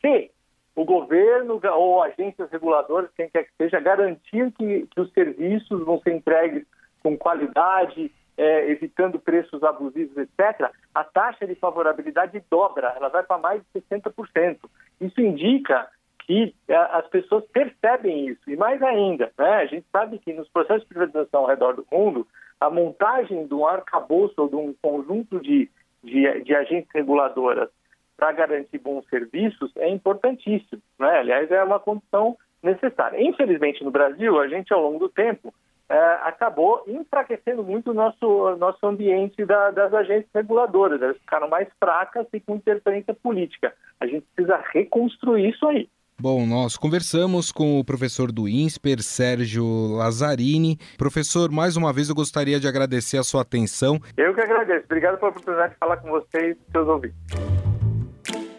se 0.00 0.30
o 0.74 0.84
governo 0.84 1.60
ou 1.74 2.02
agências 2.02 2.50
reguladoras, 2.50 3.10
quem 3.16 3.28
quer 3.28 3.44
que 3.44 3.52
seja, 3.56 3.80
garantir 3.80 4.50
que, 4.52 4.86
que 4.86 5.00
os 5.00 5.12
serviços 5.12 5.84
vão 5.84 6.00
ser 6.00 6.14
entregues 6.14 6.64
com 7.02 7.16
qualidade, 7.16 8.10
é, 8.36 8.70
evitando 8.70 9.18
preços 9.18 9.62
abusivos, 9.62 10.16
etc., 10.16 10.70
a 10.94 11.04
taxa 11.04 11.46
de 11.46 11.54
favorabilidade 11.54 12.42
dobra, 12.50 12.94
ela 12.96 13.08
vai 13.08 13.22
para 13.22 13.38
mais 13.38 13.62
de 13.62 13.80
60%. 13.80 14.58
Isso 15.00 15.20
indica 15.20 15.88
que 16.30 16.54
é, 16.68 16.76
as 16.76 17.08
pessoas 17.08 17.44
percebem 17.46 18.28
isso. 18.28 18.48
E 18.48 18.54
mais 18.54 18.80
ainda, 18.80 19.32
né, 19.36 19.54
a 19.54 19.66
gente 19.66 19.84
sabe 19.90 20.16
que 20.20 20.32
nos 20.32 20.48
processos 20.48 20.82
de 20.82 20.88
privatização 20.88 21.40
ao 21.40 21.48
redor 21.48 21.74
do 21.74 21.84
mundo, 21.90 22.24
a 22.60 22.70
montagem 22.70 23.48
de 23.48 23.54
um 23.54 23.66
arcabouço 23.66 24.34
ou 24.36 24.48
de 24.48 24.54
um 24.54 24.72
conjunto 24.80 25.40
de, 25.40 25.68
de, 26.04 26.44
de 26.44 26.54
agentes 26.54 26.88
reguladoras 26.94 27.68
para 28.16 28.30
garantir 28.30 28.78
bons 28.78 29.04
serviços 29.08 29.72
é 29.76 29.88
importantíssimo. 29.88 30.80
Né? 31.00 31.18
Aliás, 31.18 31.50
é 31.50 31.64
uma 31.64 31.80
condição 31.80 32.36
necessária. 32.62 33.20
Infelizmente, 33.20 33.82
no 33.82 33.90
Brasil, 33.90 34.38
a 34.38 34.46
gente, 34.46 34.72
ao 34.72 34.82
longo 34.82 35.00
do 35.00 35.08
tempo, 35.08 35.52
é, 35.88 35.98
acabou 36.22 36.84
enfraquecendo 36.86 37.64
muito 37.64 37.90
o 37.90 37.94
nosso, 37.94 38.54
nosso 38.54 38.86
ambiente 38.86 39.44
da, 39.44 39.72
das 39.72 39.92
agências 39.92 40.30
reguladoras. 40.32 41.02
Elas 41.02 41.18
ficaram 41.18 41.48
mais 41.48 41.66
fracas 41.80 42.28
e 42.32 42.38
com 42.38 42.54
interferência 42.54 43.14
política. 43.14 43.74
A 43.98 44.06
gente 44.06 44.24
precisa 44.32 44.62
reconstruir 44.72 45.50
isso 45.50 45.66
aí. 45.66 45.88
Bom, 46.20 46.44
nós 46.44 46.76
conversamos 46.76 47.50
com 47.50 47.80
o 47.80 47.84
professor 47.84 48.30
do 48.30 48.46
INSPER, 48.46 49.02
Sérgio 49.02 49.64
Lazzarini. 49.96 50.78
Professor, 50.98 51.50
mais 51.50 51.78
uma 51.78 51.94
vez 51.94 52.10
eu 52.10 52.14
gostaria 52.14 52.60
de 52.60 52.68
agradecer 52.68 53.16
a 53.16 53.22
sua 53.22 53.40
atenção. 53.40 53.98
Eu 54.18 54.34
que 54.34 54.40
agradeço. 54.42 54.84
Obrigado 54.84 55.16
pela 55.16 55.30
oportunidade 55.30 55.72
de 55.72 55.78
falar 55.78 55.96
com 55.96 56.10
vocês 56.10 56.58
e 56.58 56.72
seus 56.72 56.86
ouvintes. 56.86 57.16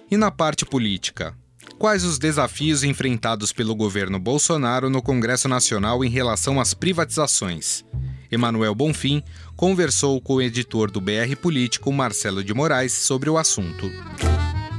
E 0.10 0.18
na 0.18 0.32
parte 0.32 0.66
política? 0.66 1.36
Quais 1.78 2.04
os 2.04 2.18
desafios 2.18 2.84
enfrentados 2.84 3.54
pelo 3.54 3.76
governo 3.76 4.18
Bolsonaro 4.18 4.90
no 4.90 5.02
Congresso 5.02 5.48
Nacional 5.48 6.04
em 6.04 6.10
relação 6.10 6.60
às 6.60 6.74
privatizações? 6.74 7.86
Emanuel 8.32 8.74
Bonfim 8.74 9.22
conversou 9.56 10.20
com 10.20 10.36
o 10.36 10.42
editor 10.42 10.90
do 10.90 11.00
BR 11.00 11.36
Político, 11.40 11.92
Marcelo 11.94 12.44
de 12.44 12.56
Moraes, 12.56 12.94
sobre 12.94 13.30
o 13.30 13.38
assunto. 13.38 13.86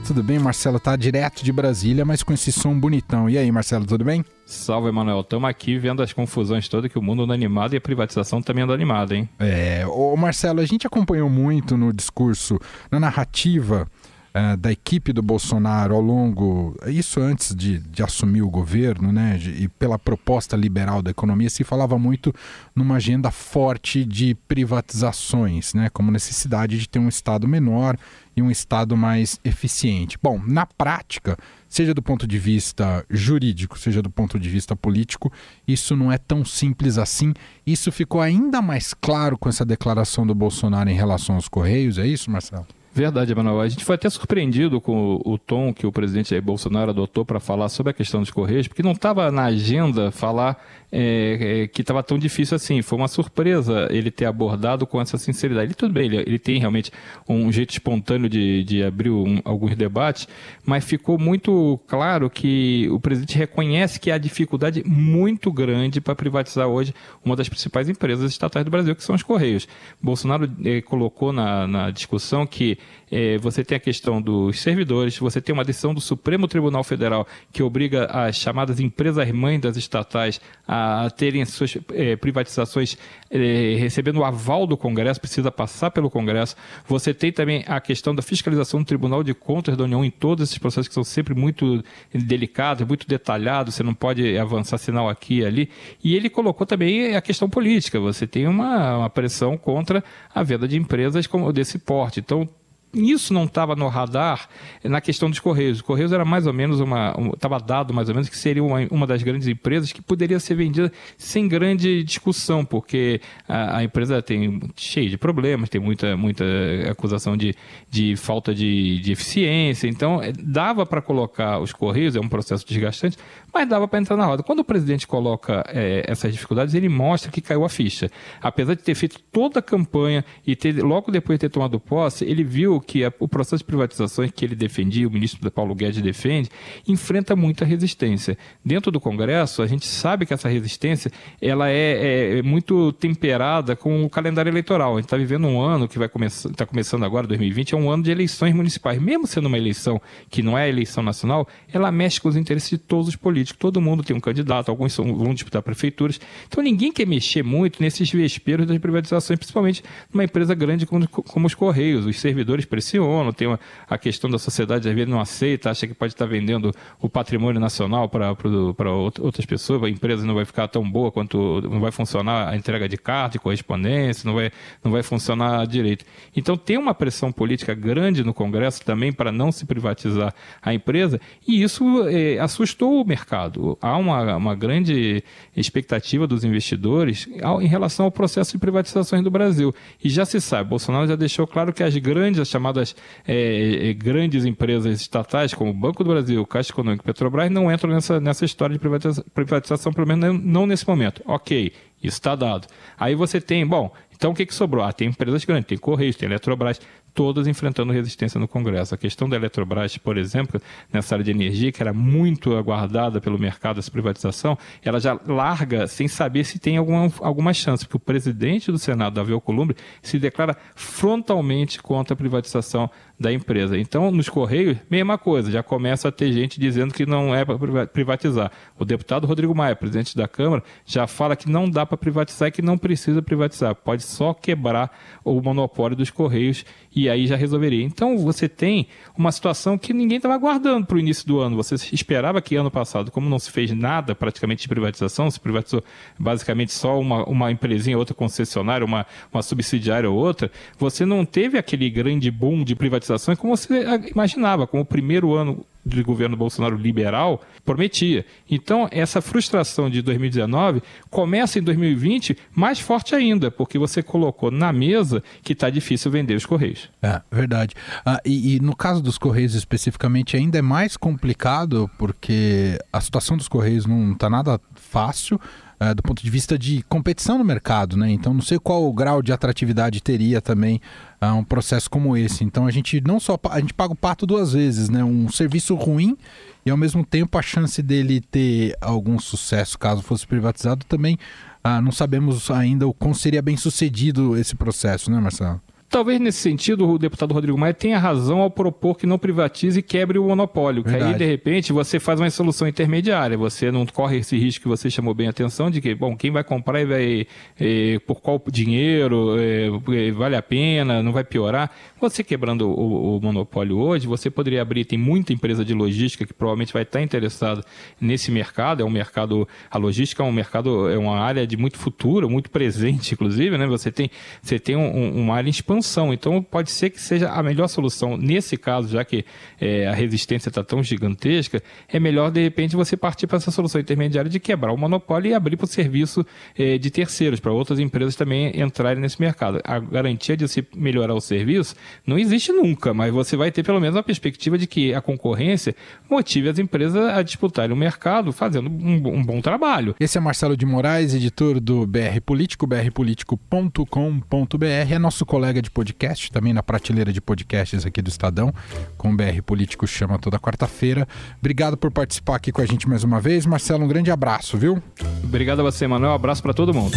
Tudo 0.04 0.20
bem, 0.20 0.38
Marcelo? 0.38 0.80
Tá 0.80 0.96
direto 0.96 1.44
de 1.44 1.52
Brasília, 1.52 2.04
mas 2.04 2.24
com 2.24 2.32
esse 2.32 2.50
som 2.50 2.78
bonitão. 2.78 3.30
E 3.30 3.38
aí, 3.38 3.50
Marcelo, 3.52 3.86
tudo 3.86 4.04
bem? 4.04 4.24
Salve, 4.44 4.88
Emanuel. 4.88 5.20
Estamos 5.20 5.48
aqui 5.48 5.78
vendo 5.78 6.02
as 6.02 6.12
confusões 6.12 6.68
todas 6.68 6.90
que 6.90 6.98
o 6.98 7.02
mundo 7.02 7.22
anda 7.22 7.32
animado 7.32 7.74
e 7.74 7.76
a 7.76 7.80
privatização 7.80 8.42
também 8.42 8.64
anda 8.64 8.74
animada, 8.74 9.14
hein? 9.14 9.28
É, 9.38 9.86
ô 9.86 10.16
Marcelo, 10.16 10.60
a 10.60 10.66
gente 10.66 10.86
acompanhou 10.86 11.30
muito 11.30 11.76
no 11.76 11.92
discurso, 11.92 12.58
na 12.90 12.98
narrativa 12.98 13.86
uh, 14.34 14.56
da 14.56 14.72
equipe 14.72 15.12
do 15.12 15.22
Bolsonaro 15.22 15.94
ao 15.94 16.00
longo, 16.00 16.76
isso 16.86 17.20
antes 17.20 17.54
de, 17.54 17.78
de 17.78 18.02
assumir 18.02 18.42
o 18.42 18.50
governo, 18.50 19.12
né, 19.12 19.36
de, 19.38 19.50
e 19.50 19.68
pela 19.68 19.98
proposta 19.98 20.56
liberal 20.56 21.02
da 21.02 21.10
economia, 21.10 21.50
se 21.50 21.64
falava 21.64 21.98
muito 21.98 22.34
numa 22.74 22.96
agenda 22.96 23.30
forte 23.30 24.04
de 24.04 24.34
privatizações, 24.48 25.74
né, 25.74 25.88
como 25.90 26.10
necessidade 26.10 26.78
de 26.78 26.88
ter 26.88 26.98
um 26.98 27.08
Estado 27.08 27.46
menor 27.46 27.96
e 28.36 28.42
um 28.42 28.50
Estado 28.50 28.96
mais 28.96 29.38
eficiente. 29.44 30.18
Bom, 30.22 30.40
na 30.46 30.64
prática, 30.64 31.36
seja 31.68 31.92
do 31.92 32.02
ponto 32.02 32.26
de 32.26 32.38
vista 32.38 33.04
jurídico, 33.10 33.78
seja 33.78 34.00
do 34.00 34.08
ponto 34.08 34.38
de 34.38 34.48
vista 34.48 34.74
político, 34.74 35.30
isso 35.68 35.94
não 35.94 36.10
é 36.10 36.16
tão 36.16 36.44
simples 36.44 36.96
assim. 36.96 37.34
Isso 37.66 37.92
ficou 37.92 38.20
ainda 38.20 38.62
mais 38.62 38.94
claro 38.94 39.36
com 39.36 39.48
essa 39.48 39.64
declaração 39.64 40.26
do 40.26 40.34
Bolsonaro 40.34 40.88
em 40.88 40.94
relação 40.94 41.34
aos 41.34 41.48
Correios, 41.48 41.98
é 41.98 42.06
isso, 42.06 42.30
Marcelo? 42.30 42.66
Verdade, 42.94 43.32
Emanuel. 43.32 43.60
A 43.60 43.68
gente 43.68 43.84
foi 43.84 43.94
até 43.94 44.10
surpreendido 44.10 44.78
com 44.78 45.18
o, 45.24 45.38
tom 45.38 45.72
que 45.72 45.86
o 45.86 45.92
presidente 45.92 46.38
Bolsonaro 46.42 46.90
adotou 46.90 47.24
para 47.24 47.40
falar 47.40 47.70
sobre 47.70 47.90
a 47.90 47.94
questão 47.94 48.20
dos 48.20 48.30
Correios, 48.30 48.68
porque 48.68 48.82
não 48.82 48.92
estava 48.92 49.30
na 49.30 49.44
agenda 49.44 50.10
falar 50.10 50.62
é, 50.92 51.62
é, 51.62 51.66
que 51.66 51.80
estava 51.80 52.02
tão 52.02 52.18
difícil 52.18 52.54
assim. 52.54 52.82
Foi 52.82 52.98
uma 52.98 53.08
surpresa 53.08 53.88
ele 53.90 54.10
ter 54.10 54.26
abordado 54.26 54.86
com 54.86 55.00
essa 55.00 55.16
sinceridade. 55.16 55.68
Ele, 55.68 55.74
tudo 55.74 55.94
bem, 55.94 56.04
ele, 56.04 56.16
ele 56.18 56.38
tem 56.38 56.58
realmente 56.58 56.92
um 57.26 57.50
jeito 57.50 57.70
espontâneo 57.70 58.28
de, 58.28 58.62
de 58.62 58.84
abrir 58.84 59.08
um, 59.10 59.40
alguns 59.44 59.74
debates, 59.74 60.28
mas 60.66 60.84
ficou 60.84 61.18
muito 61.18 61.80
claro 61.86 62.28
que 62.28 62.88
o 62.90 63.00
presidente 63.00 63.38
reconhece 63.38 63.98
que 63.98 64.10
há 64.10 64.18
dificuldade 64.18 64.82
muito 64.86 65.50
grande 65.50 66.00
para 66.00 66.14
privatizar 66.14 66.68
hoje 66.68 66.94
uma 67.24 67.34
das 67.34 67.48
principais 67.48 67.88
empresas 67.88 68.30
estatais 68.30 68.64
do 68.64 68.70
Brasil, 68.70 68.94
que 68.94 69.02
são 69.02 69.14
os 69.14 69.22
Correios. 69.22 69.66
Bolsonaro 70.00 70.50
é, 70.64 70.82
colocou 70.82 71.32
na, 71.32 71.66
na 71.66 71.90
discussão 71.90 72.46
que 72.46 72.76
é, 73.12 73.36
você 73.36 73.62
tem 73.62 73.76
a 73.76 73.78
questão 73.78 74.22
dos 74.22 74.58
servidores, 74.58 75.18
você 75.18 75.38
tem 75.38 75.52
uma 75.52 75.64
decisão 75.64 75.92
do 75.92 76.00
Supremo 76.00 76.48
Tribunal 76.48 76.82
Federal 76.82 77.26
que 77.52 77.62
obriga 77.62 78.06
as 78.06 78.36
chamadas 78.36 78.80
empresas-mães 78.80 79.60
das 79.60 79.76
estatais 79.76 80.40
a 80.66 81.10
terem 81.14 81.44
suas 81.44 81.76
é, 81.92 82.16
privatizações 82.16 82.96
é, 83.30 83.76
recebendo 83.78 84.20
o 84.20 84.24
aval 84.24 84.66
do 84.66 84.78
Congresso, 84.78 85.20
precisa 85.20 85.50
passar 85.50 85.90
pelo 85.90 86.08
Congresso. 86.08 86.56
Você 86.86 87.12
tem 87.12 87.30
também 87.30 87.64
a 87.68 87.78
questão 87.82 88.14
da 88.14 88.22
fiscalização 88.22 88.80
do 88.80 88.86
Tribunal 88.86 89.22
de 89.22 89.34
Contas 89.34 89.76
da 89.76 89.84
União 89.84 90.02
em 90.02 90.10
todos 90.10 90.48
esses 90.48 90.56
processos 90.56 90.88
que 90.88 90.94
são 90.94 91.04
sempre 91.04 91.34
muito 91.34 91.84
delicados, 92.14 92.86
muito 92.88 93.06
detalhados, 93.06 93.74
você 93.74 93.82
não 93.82 93.92
pode 93.92 94.38
avançar 94.38 94.78
sinal 94.78 95.10
aqui 95.10 95.40
e 95.40 95.44
ali. 95.44 95.70
E 96.02 96.16
ele 96.16 96.30
colocou 96.30 96.66
também 96.66 97.14
a 97.14 97.20
questão 97.20 97.50
política, 97.50 98.00
você 98.00 98.26
tem 98.26 98.48
uma, 98.48 98.96
uma 98.96 99.10
pressão 99.10 99.58
contra 99.58 100.02
a 100.34 100.42
venda 100.42 100.66
de 100.66 100.78
empresas 100.78 101.28
desse 101.52 101.78
porte. 101.78 102.20
Então, 102.20 102.48
isso 102.94 103.32
não 103.32 103.44
estava 103.44 103.74
no 103.74 103.88
radar 103.88 104.48
na 104.84 105.00
questão 105.00 105.30
dos 105.30 105.40
Correios. 105.40 105.78
Os 105.78 105.82
Correios 105.82 106.12
era 106.12 106.24
mais 106.24 106.46
ou 106.46 106.52
menos 106.52 106.80
uma. 106.80 107.14
Estava 107.34 107.56
um, 107.56 107.66
dado 107.66 107.94
mais 107.94 108.08
ou 108.08 108.14
menos 108.14 108.28
que 108.28 108.36
seria 108.36 108.62
uma, 108.62 108.86
uma 108.90 109.06
das 109.06 109.22
grandes 109.22 109.48
empresas 109.48 109.92
que 109.92 110.02
poderia 110.02 110.38
ser 110.38 110.54
vendida 110.54 110.92
sem 111.16 111.48
grande 111.48 112.04
discussão, 112.04 112.64
porque 112.64 113.20
a, 113.48 113.78
a 113.78 113.84
empresa 113.84 114.20
tem 114.20 114.60
cheio 114.76 115.08
de 115.08 115.16
problemas, 115.16 115.68
tem 115.68 115.80
muita, 115.80 116.16
muita 116.16 116.44
acusação 116.90 117.36
de, 117.36 117.54
de 117.88 118.16
falta 118.16 118.54
de, 118.54 119.00
de 119.00 119.12
eficiência. 119.12 119.88
Então, 119.88 120.22
é, 120.22 120.32
dava 120.32 120.84
para 120.84 121.00
colocar 121.00 121.58
os 121.60 121.72
Correios, 121.72 122.16
é 122.16 122.20
um 122.20 122.28
processo 122.28 122.66
desgastante, 122.66 123.16
mas 123.52 123.68
dava 123.68 123.86
para 123.86 123.98
entrar 123.98 124.16
na 124.16 124.24
roda. 124.24 124.42
Quando 124.42 124.60
o 124.60 124.64
presidente 124.64 125.06
coloca 125.06 125.64
é, 125.68 126.04
essas 126.06 126.32
dificuldades, 126.32 126.74
ele 126.74 126.88
mostra 126.88 127.30
que 127.30 127.40
caiu 127.40 127.64
a 127.64 127.68
ficha. 127.68 128.10
Apesar 128.40 128.74
de 128.74 128.82
ter 128.82 128.94
feito 128.94 129.20
toda 129.30 129.58
a 129.58 129.62
campanha 129.62 130.24
e 130.46 130.56
ter, 130.56 130.82
logo 130.82 131.12
depois 131.12 131.38
de 131.38 131.48
ter 131.48 131.50
tomado 131.50 131.78
posse, 131.78 132.24
ele 132.24 132.42
viu 132.42 132.80
que 132.80 133.04
a, 133.04 133.12
o 133.18 133.28
processo 133.28 133.58
de 133.58 133.64
privatizações 133.64 134.30
que 134.30 134.44
ele 134.44 134.54
defendia, 134.54 135.06
o 135.06 135.10
ministro 135.10 135.50
Paulo 135.50 135.74
Guedes 135.74 136.00
defende, 136.00 136.48
enfrenta 136.88 137.36
muita 137.36 137.64
resistência. 137.64 138.38
Dentro 138.64 138.90
do 138.90 138.98
Congresso, 138.98 139.62
a 139.62 139.66
gente 139.66 139.86
sabe 139.86 140.24
que 140.24 140.32
essa 140.32 140.48
resistência 140.48 141.10
ela 141.40 141.68
é, 141.68 141.74
é, 141.74 142.38
é 142.38 142.42
muito 142.42 142.92
temperada 142.92 143.76
com 143.76 144.04
o 144.04 144.10
calendário 144.10 144.48
eleitoral. 144.48 144.94
A 144.94 144.96
gente 144.96 145.06
está 145.06 145.16
vivendo 145.16 145.46
um 145.46 145.60
ano 145.60 145.86
que 145.86 145.98
vai 145.98 146.08
começar, 146.08 146.48
está 146.48 146.64
começando 146.64 147.04
agora, 147.04 147.26
2020, 147.26 147.74
é 147.74 147.76
um 147.76 147.90
ano 147.90 148.02
de 148.02 148.10
eleições 148.10 148.54
municipais. 148.54 149.00
Mesmo 149.00 149.26
sendo 149.26 149.46
uma 149.46 149.58
eleição 149.58 150.00
que 150.30 150.42
não 150.42 150.56
é 150.56 150.68
eleição 150.68 151.02
nacional, 151.02 151.46
ela 151.70 151.92
mexe 151.92 152.20
com 152.20 152.28
os 152.28 152.36
interesses 152.36 152.70
de 152.70 152.78
todos 152.78 153.08
os 153.08 153.16
políticos. 153.16 153.41
Todo 153.44 153.80
mundo 153.80 154.02
tem 154.02 154.14
um 154.14 154.20
candidato, 154.20 154.70
alguns 154.70 154.92
são, 154.92 155.16
vão 155.16 155.34
disputar 155.34 155.62
prefeituras. 155.62 156.20
Então 156.48 156.62
ninguém 156.62 156.92
quer 156.92 157.06
mexer 157.06 157.42
muito 157.42 157.82
nesses 157.82 158.10
vesperos 158.10 158.66
das 158.66 158.78
privatizações, 158.78 159.38
principalmente 159.38 159.82
numa 160.12 160.24
empresa 160.24 160.54
grande 160.54 160.86
como, 160.86 161.08
como 161.08 161.46
os 161.46 161.54
Correios. 161.54 162.06
Os 162.06 162.20
servidores 162.20 162.64
pressionam, 162.64 163.32
tem 163.32 163.48
uma, 163.48 163.58
a 163.88 163.98
questão 163.98 164.30
da 164.30 164.38
sociedade 164.38 164.88
às 164.88 164.94
vezes 164.94 165.08
não 165.08 165.20
aceita, 165.20 165.70
acha 165.70 165.86
que 165.86 165.94
pode 165.94 166.12
estar 166.12 166.26
vendendo 166.26 166.72
o 167.00 167.08
patrimônio 167.08 167.60
nacional 167.60 168.08
para 168.08 168.92
outras 169.20 169.46
pessoas, 169.46 169.82
a 169.82 169.88
empresa 169.88 170.26
não 170.26 170.34
vai 170.34 170.44
ficar 170.44 170.68
tão 170.68 170.88
boa 170.88 171.10
quanto 171.10 171.60
não 171.62 171.80
vai 171.80 171.90
funcionar 171.90 172.48
a 172.48 172.56
entrega 172.56 172.88
de 172.88 172.96
carta, 172.96 173.32
de 173.32 173.38
correspondência, 173.38 174.26
não 174.26 174.34
vai, 174.34 174.50
não 174.84 174.92
vai 174.92 175.02
funcionar 175.02 175.66
direito. 175.66 176.04
Então 176.36 176.56
tem 176.56 176.78
uma 176.78 176.94
pressão 176.94 177.32
política 177.32 177.74
grande 177.74 178.24
no 178.24 178.34
Congresso 178.34 178.84
também 178.84 179.12
para 179.12 179.32
não 179.32 179.50
se 179.50 179.64
privatizar 179.66 180.34
a 180.60 180.74
empresa 180.74 181.20
e 181.46 181.62
isso 181.62 182.06
é, 182.08 182.38
assustou 182.38 183.00
o 183.00 183.06
mercado. 183.06 183.31
Há 183.80 183.96
uma, 183.96 184.36
uma 184.36 184.54
grande 184.54 185.22
expectativa 185.56 186.26
dos 186.26 186.42
investidores 186.44 187.28
em 187.60 187.66
relação 187.66 188.06
ao 188.06 188.10
processo 188.10 188.52
de 188.52 188.58
privatizações 188.58 189.22
do 189.22 189.30
Brasil. 189.30 189.74
E 190.02 190.08
já 190.08 190.24
se 190.24 190.40
sabe, 190.40 190.68
Bolsonaro 190.68 191.06
já 191.06 191.16
deixou 191.16 191.46
claro 191.46 191.72
que 191.72 191.82
as 191.82 191.96
grandes, 191.96 192.40
as 192.40 192.48
chamadas 192.48 192.62
chamadas 192.62 192.96
é, 193.26 193.90
é, 193.90 193.92
grandes 193.92 194.44
empresas 194.44 195.00
estatais, 195.00 195.52
como 195.52 195.70
o 195.70 195.74
Banco 195.74 196.02
do 196.02 196.10
Brasil, 196.10 196.46
Caixa 196.46 196.72
Econômica 196.72 197.02
e 197.02 197.06
Petrobras, 197.06 197.50
não 197.50 197.70
entram 197.70 197.90
nessa, 197.90 198.20
nessa 198.20 198.44
história 198.44 198.72
de 198.72 198.78
privatização, 198.78 199.24
privatização, 199.34 199.92
pelo 199.92 200.06
menos 200.06 200.40
não 200.42 200.66
nesse 200.66 200.86
momento. 200.86 201.22
Ok, 201.26 201.72
isso 202.02 202.16
está 202.16 202.34
dado. 202.34 202.66
Aí 202.98 203.14
você 203.14 203.40
tem, 203.40 203.66
bom, 203.66 203.92
então 204.14 204.30
o 204.30 204.34
que, 204.34 204.46
que 204.46 204.54
sobrou? 204.54 204.84
Ah, 204.84 204.92
tem 204.92 205.08
empresas 205.08 205.44
grandes, 205.44 205.66
tem 205.66 205.78
Correios, 205.78 206.16
tem 206.16 206.28
Eletrobras, 206.28 206.80
todas 207.14 207.46
enfrentando 207.46 207.92
resistência 207.92 208.38
no 208.38 208.48
Congresso. 208.48 208.94
A 208.94 208.98
questão 208.98 209.28
da 209.28 209.36
Eletrobras, 209.36 209.96
por 209.98 210.16
exemplo, 210.16 210.60
nessa 210.92 211.14
área 211.14 211.24
de 211.24 211.30
energia, 211.30 211.72
que 211.72 211.82
era 211.82 211.92
muito 211.92 212.56
aguardada 212.56 213.20
pelo 213.20 213.38
mercado, 213.38 213.78
essa 213.78 213.90
privatização, 213.90 214.56
ela 214.82 214.98
já 214.98 215.18
larga 215.26 215.86
sem 215.86 216.08
saber 216.08 216.44
se 216.44 216.58
tem 216.58 216.76
alguma, 216.76 217.12
alguma 217.20 217.52
chance, 217.52 217.84
porque 217.84 217.96
o 217.96 218.00
presidente 218.00 218.72
do 218.72 218.78
Senado, 218.78 219.14
Davi 219.14 219.32
Alcolumbre, 219.32 219.76
se 220.02 220.18
declara 220.18 220.56
frontalmente 220.74 221.82
contra 221.82 222.14
a 222.14 222.16
privatização 222.16 222.90
da 223.18 223.32
empresa. 223.32 223.78
Então, 223.78 224.10
nos 224.10 224.28
Correios, 224.28 224.76
mesma 224.90 225.16
coisa, 225.16 225.50
já 225.50 225.62
começa 225.62 226.08
a 226.08 226.12
ter 226.12 226.32
gente 226.32 226.58
dizendo 226.58 226.92
que 226.92 227.06
não 227.06 227.34
é 227.34 227.44
para 227.44 227.86
privatizar. 227.86 228.50
O 228.78 228.84
deputado 228.84 229.26
Rodrigo 229.26 229.54
Maia, 229.54 229.76
presidente 229.76 230.16
da 230.16 230.26
Câmara, 230.26 230.62
já 230.84 231.06
fala 231.06 231.36
que 231.36 231.48
não 231.48 231.70
dá 231.70 231.86
para 231.86 231.96
privatizar 231.96 232.48
e 232.48 232.52
que 232.52 232.62
não 232.62 232.76
precisa 232.76 233.22
privatizar, 233.22 233.74
pode 233.74 234.02
só 234.02 234.34
quebrar 234.34 234.90
o 235.24 235.40
monopólio 235.40 235.96
dos 235.96 236.10
Correios 236.10 236.64
e 236.94 237.01
aí 237.08 237.26
já 237.26 237.36
resolveria. 237.36 237.82
Então, 237.82 238.18
você 238.18 238.48
tem 238.48 238.86
uma 239.16 239.32
situação 239.32 239.76
que 239.78 239.92
ninguém 239.92 240.16
estava 240.16 240.34
aguardando 240.34 240.86
para 240.86 240.96
o 240.96 241.00
início 241.00 241.26
do 241.26 241.38
ano. 241.40 241.56
Você 241.56 241.74
esperava 241.92 242.40
que 242.40 242.56
ano 242.56 242.70
passado, 242.70 243.10
como 243.10 243.28
não 243.28 243.38
se 243.38 243.50
fez 243.50 243.72
nada 243.72 244.14
praticamente 244.14 244.62
de 244.62 244.68
privatização, 244.68 245.30
se 245.30 245.40
privatizou 245.40 245.82
basicamente 246.18 246.72
só 246.72 246.98
uma, 246.98 247.24
uma 247.24 247.50
empresinha, 247.50 247.98
outra 247.98 248.14
concessionária, 248.14 248.84
uma, 248.84 249.06
uma 249.32 249.42
subsidiária 249.42 250.10
ou 250.10 250.16
outra, 250.16 250.50
você 250.78 251.04
não 251.04 251.24
teve 251.24 251.58
aquele 251.58 251.88
grande 251.90 252.30
boom 252.30 252.64
de 252.64 252.74
privatizações 252.74 253.38
como 253.38 253.56
você 253.56 253.84
imaginava, 254.10 254.66
como 254.66 254.82
o 254.82 254.86
primeiro 254.86 255.34
ano 255.34 255.64
de 255.84 256.02
governo 256.02 256.36
Bolsonaro 256.36 256.76
liberal 256.76 257.42
prometia. 257.64 258.24
Então, 258.50 258.88
essa 258.90 259.20
frustração 259.20 259.90
de 259.90 260.02
2019 260.02 260.82
começa 261.10 261.58
em 261.58 261.62
2020 261.62 262.36
mais 262.54 262.78
forte 262.78 263.14
ainda, 263.14 263.50
porque 263.50 263.78
você 263.78 264.02
colocou 264.02 264.50
na 264.50 264.72
mesa 264.72 265.22
que 265.42 265.52
está 265.52 265.70
difícil 265.70 266.10
vender 266.10 266.34
os 266.34 266.46
Correios. 266.46 266.90
É, 267.02 267.20
verdade. 267.30 267.74
Ah, 268.04 268.20
e, 268.24 268.56
e, 268.56 268.60
no 268.60 268.74
caso 268.74 269.02
dos 269.02 269.18
Correios 269.18 269.54
especificamente, 269.54 270.36
ainda 270.36 270.58
é 270.58 270.62
mais 270.62 270.96
complicado, 270.96 271.90
porque 271.98 272.78
a 272.92 273.00
situação 273.00 273.36
dos 273.36 273.48
Correios 273.48 273.86
não 273.86 274.12
está 274.12 274.28
nada 274.28 274.60
fácil. 274.74 275.40
É, 275.82 275.92
do 275.92 276.00
ponto 276.00 276.22
de 276.22 276.30
vista 276.30 276.56
de 276.56 276.84
competição 276.84 277.38
no 277.38 277.44
mercado, 277.44 277.96
né? 277.96 278.08
Então 278.08 278.32
não 278.32 278.40
sei 278.40 278.56
qual 278.56 278.88
o 278.88 278.92
grau 278.92 279.20
de 279.20 279.32
atratividade 279.32 280.00
teria 280.00 280.40
também 280.40 280.80
uh, 281.20 281.34
um 281.34 281.42
processo 281.42 281.90
como 281.90 282.16
esse. 282.16 282.44
Então 282.44 282.68
a 282.68 282.70
gente 282.70 283.00
não 283.00 283.18
só 283.18 283.36
a 283.50 283.58
gente 283.58 283.74
paga 283.74 283.92
o 283.92 283.96
pato 283.96 284.24
duas 284.24 284.52
vezes, 284.52 284.88
né? 284.88 285.02
Um 285.02 285.28
serviço 285.28 285.74
ruim 285.74 286.16
e 286.64 286.70
ao 286.70 286.76
mesmo 286.76 287.04
tempo 287.04 287.36
a 287.36 287.42
chance 287.42 287.82
dele 287.82 288.20
ter 288.20 288.76
algum 288.80 289.18
sucesso 289.18 289.76
caso 289.76 290.02
fosse 290.02 290.24
privatizado 290.24 290.86
também 290.86 291.18
uh, 291.66 291.80
não 291.80 291.90
sabemos 291.90 292.48
ainda 292.48 292.86
o 292.86 292.94
quão 292.94 293.12
seria 293.12 293.42
bem 293.42 293.56
sucedido 293.56 294.36
esse 294.36 294.54
processo, 294.54 295.10
né, 295.10 295.18
Marcelo? 295.18 295.60
Talvez 295.92 296.18
nesse 296.18 296.38
sentido 296.38 296.88
o 296.88 296.98
deputado 296.98 297.34
Rodrigo 297.34 297.58
Maia 297.58 297.74
tenha 297.74 297.98
razão 297.98 298.40
ao 298.40 298.50
propor 298.50 298.96
que 298.96 299.06
não 299.06 299.18
privatize 299.18 299.78
e 299.78 299.82
quebre 299.82 300.18
o 300.18 300.24
monopólio. 300.24 300.82
Verdade. 300.82 301.04
Que 301.04 301.12
aí, 301.12 301.18
de 301.18 301.26
repente, 301.26 301.70
você 301.70 302.00
faz 302.00 302.18
uma 302.18 302.30
solução 302.30 302.66
intermediária. 302.66 303.36
Você 303.36 303.70
não 303.70 303.84
corre 303.84 304.16
esse 304.16 304.34
risco 304.38 304.62
que 304.62 304.68
você 304.68 304.88
chamou 304.88 305.12
bem 305.12 305.26
a 305.26 305.30
atenção 305.30 305.70
de 305.70 305.82
que, 305.82 305.94
bom, 305.94 306.16
quem 306.16 306.30
vai 306.30 306.42
comprar 306.42 306.80
e 306.80 306.86
vai 306.86 307.26
é, 307.60 307.98
por 308.06 308.22
qual 308.22 308.42
dinheiro, 308.50 309.36
é, 309.38 310.10
vale 310.12 310.34
a 310.34 310.40
pena, 310.40 311.02
não 311.02 311.12
vai 311.12 311.24
piorar. 311.24 311.70
Você 312.00 312.24
quebrando 312.24 312.70
o, 312.70 313.18
o, 313.18 313.20
monopólio 313.20 313.76
hoje, 313.76 314.06
você 314.06 314.30
poderia 314.30 314.62
abrir, 314.62 314.86
tem 314.86 314.98
muita 314.98 315.34
empresa 315.34 315.62
de 315.62 315.74
logística 315.74 316.24
que 316.24 316.32
provavelmente 316.32 316.72
vai 316.72 316.84
estar 316.84 317.02
interessada 317.02 317.62
nesse 318.00 318.30
mercado. 318.30 318.80
É 318.80 318.84
um 318.84 318.90
mercado, 318.90 319.46
a 319.70 319.76
logística 319.76 320.22
é 320.22 320.26
um 320.26 320.32
mercado, 320.32 320.88
é 320.88 320.96
uma 320.96 321.18
área 321.18 321.46
de 321.46 321.58
muito 321.58 321.76
futuro, 321.76 322.30
muito 322.30 322.50
presente, 322.50 323.12
inclusive, 323.12 323.58
né? 323.58 323.66
Você 323.66 323.92
tem, 323.92 324.10
você 324.40 324.58
tem 324.58 324.74
um, 324.74 325.20
uma 325.20 325.34
área 325.34 325.50
expansão 325.50 325.81
expansão. 325.82 326.12
Então, 326.12 326.42
pode 326.42 326.70
ser 326.70 326.90
que 326.90 327.00
seja 327.00 327.30
a 327.30 327.42
melhor 327.42 327.68
solução. 327.68 328.16
Nesse 328.16 328.56
caso, 328.56 328.88
já 328.88 329.04
que 329.04 329.24
é, 329.60 329.86
a 329.86 329.92
resistência 329.92 330.48
está 330.48 330.64
tão 330.64 330.82
gigantesca, 330.82 331.62
é 331.88 332.00
melhor, 332.00 332.30
de 332.30 332.42
repente, 332.42 332.76
você 332.76 332.96
partir 332.96 333.26
para 333.26 333.36
essa 333.36 333.50
solução 333.50 333.80
intermediária 333.80 334.30
de 334.30 334.40
quebrar 334.40 334.72
o 334.72 334.76
monopólio 334.76 335.30
e 335.30 335.34
abrir 335.34 335.56
para 335.56 335.64
o 335.64 335.68
serviço 335.68 336.24
é, 336.56 336.78
de 336.78 336.90
terceiros, 336.90 337.40
para 337.40 337.52
outras 337.52 337.78
empresas 337.78 338.16
também 338.16 338.58
entrarem 338.58 339.02
nesse 339.02 339.20
mercado. 339.20 339.60
A 339.64 339.78
garantia 339.78 340.36
de 340.36 340.48
você 340.48 340.64
melhorar 340.74 341.14
o 341.14 341.20
serviço 341.20 341.74
não 342.06 342.18
existe 342.18 342.52
nunca, 342.52 342.94
mas 342.94 343.12
você 343.12 343.36
vai 343.36 343.50
ter 343.50 343.62
pelo 343.62 343.80
menos 343.80 343.96
a 343.96 344.02
perspectiva 344.02 344.56
de 344.56 344.66
que 344.66 344.94
a 344.94 345.00
concorrência 345.00 345.74
motive 346.08 346.48
as 346.48 346.58
empresas 346.58 346.96
a 346.96 347.22
disputarem 347.22 347.74
o 347.74 347.76
mercado 347.76 348.32
fazendo 348.32 348.70
um, 348.70 349.16
um 349.16 349.24
bom 349.24 349.40
trabalho. 349.40 349.94
Esse 349.98 350.18
é 350.18 350.20
Marcelo 350.20 350.56
de 350.56 350.64
Moraes, 350.64 351.14
editor 351.14 351.58
do 351.58 351.86
BR 351.86 352.20
Político, 352.24 352.66
brpolitico.com.br, 352.66 354.92
é 354.92 354.98
nosso 354.98 355.24
colega 355.32 355.62
de 355.62 355.70
podcast, 355.72 356.30
também 356.30 356.52
na 356.52 356.62
prateleira 356.62 357.12
de 357.12 357.20
podcasts 357.20 357.84
aqui 357.84 358.00
do 358.00 358.08
Estadão, 358.08 358.52
com 358.96 359.10
o 359.10 359.16
BR 359.16 359.42
Político 359.44 359.86
Chama 359.86 360.18
toda 360.18 360.38
quarta-feira. 360.38 361.06
Obrigado 361.38 361.76
por 361.76 361.90
participar 361.90 362.36
aqui 362.36 362.52
com 362.52 362.60
a 362.60 362.66
gente 362.66 362.88
mais 362.88 363.04
uma 363.04 363.20
vez. 363.20 363.46
Marcelo, 363.46 363.84
um 363.84 363.88
grande 363.88 364.10
abraço, 364.10 364.56
viu? 364.56 364.82
Obrigado 365.22 365.60
a 365.60 365.62
você, 365.62 365.86
Manuel. 365.86 366.12
Um 366.12 366.14
abraço 366.14 366.42
para 366.42 366.54
todo 366.54 366.72
mundo. 366.72 366.96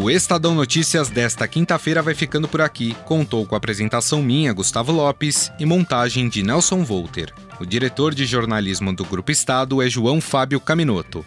O 0.00 0.10
Estadão 0.10 0.54
Notícias 0.54 1.10
desta 1.10 1.46
quinta-feira 1.48 2.00
vai 2.00 2.14
ficando 2.14 2.46
por 2.46 2.60
aqui. 2.60 2.94
Contou 3.04 3.44
com 3.44 3.54
a 3.54 3.58
apresentação 3.58 4.22
minha, 4.22 4.52
Gustavo 4.52 4.92
Lopes, 4.92 5.52
e 5.58 5.66
montagem 5.66 6.28
de 6.28 6.42
Nelson 6.42 6.84
Volter. 6.84 7.34
O 7.60 7.66
diretor 7.66 8.14
de 8.14 8.24
jornalismo 8.24 8.94
do 8.94 9.04
Grupo 9.04 9.32
Estado 9.32 9.82
é 9.82 9.90
João 9.90 10.20
Fábio 10.20 10.60
Caminoto. 10.60 11.26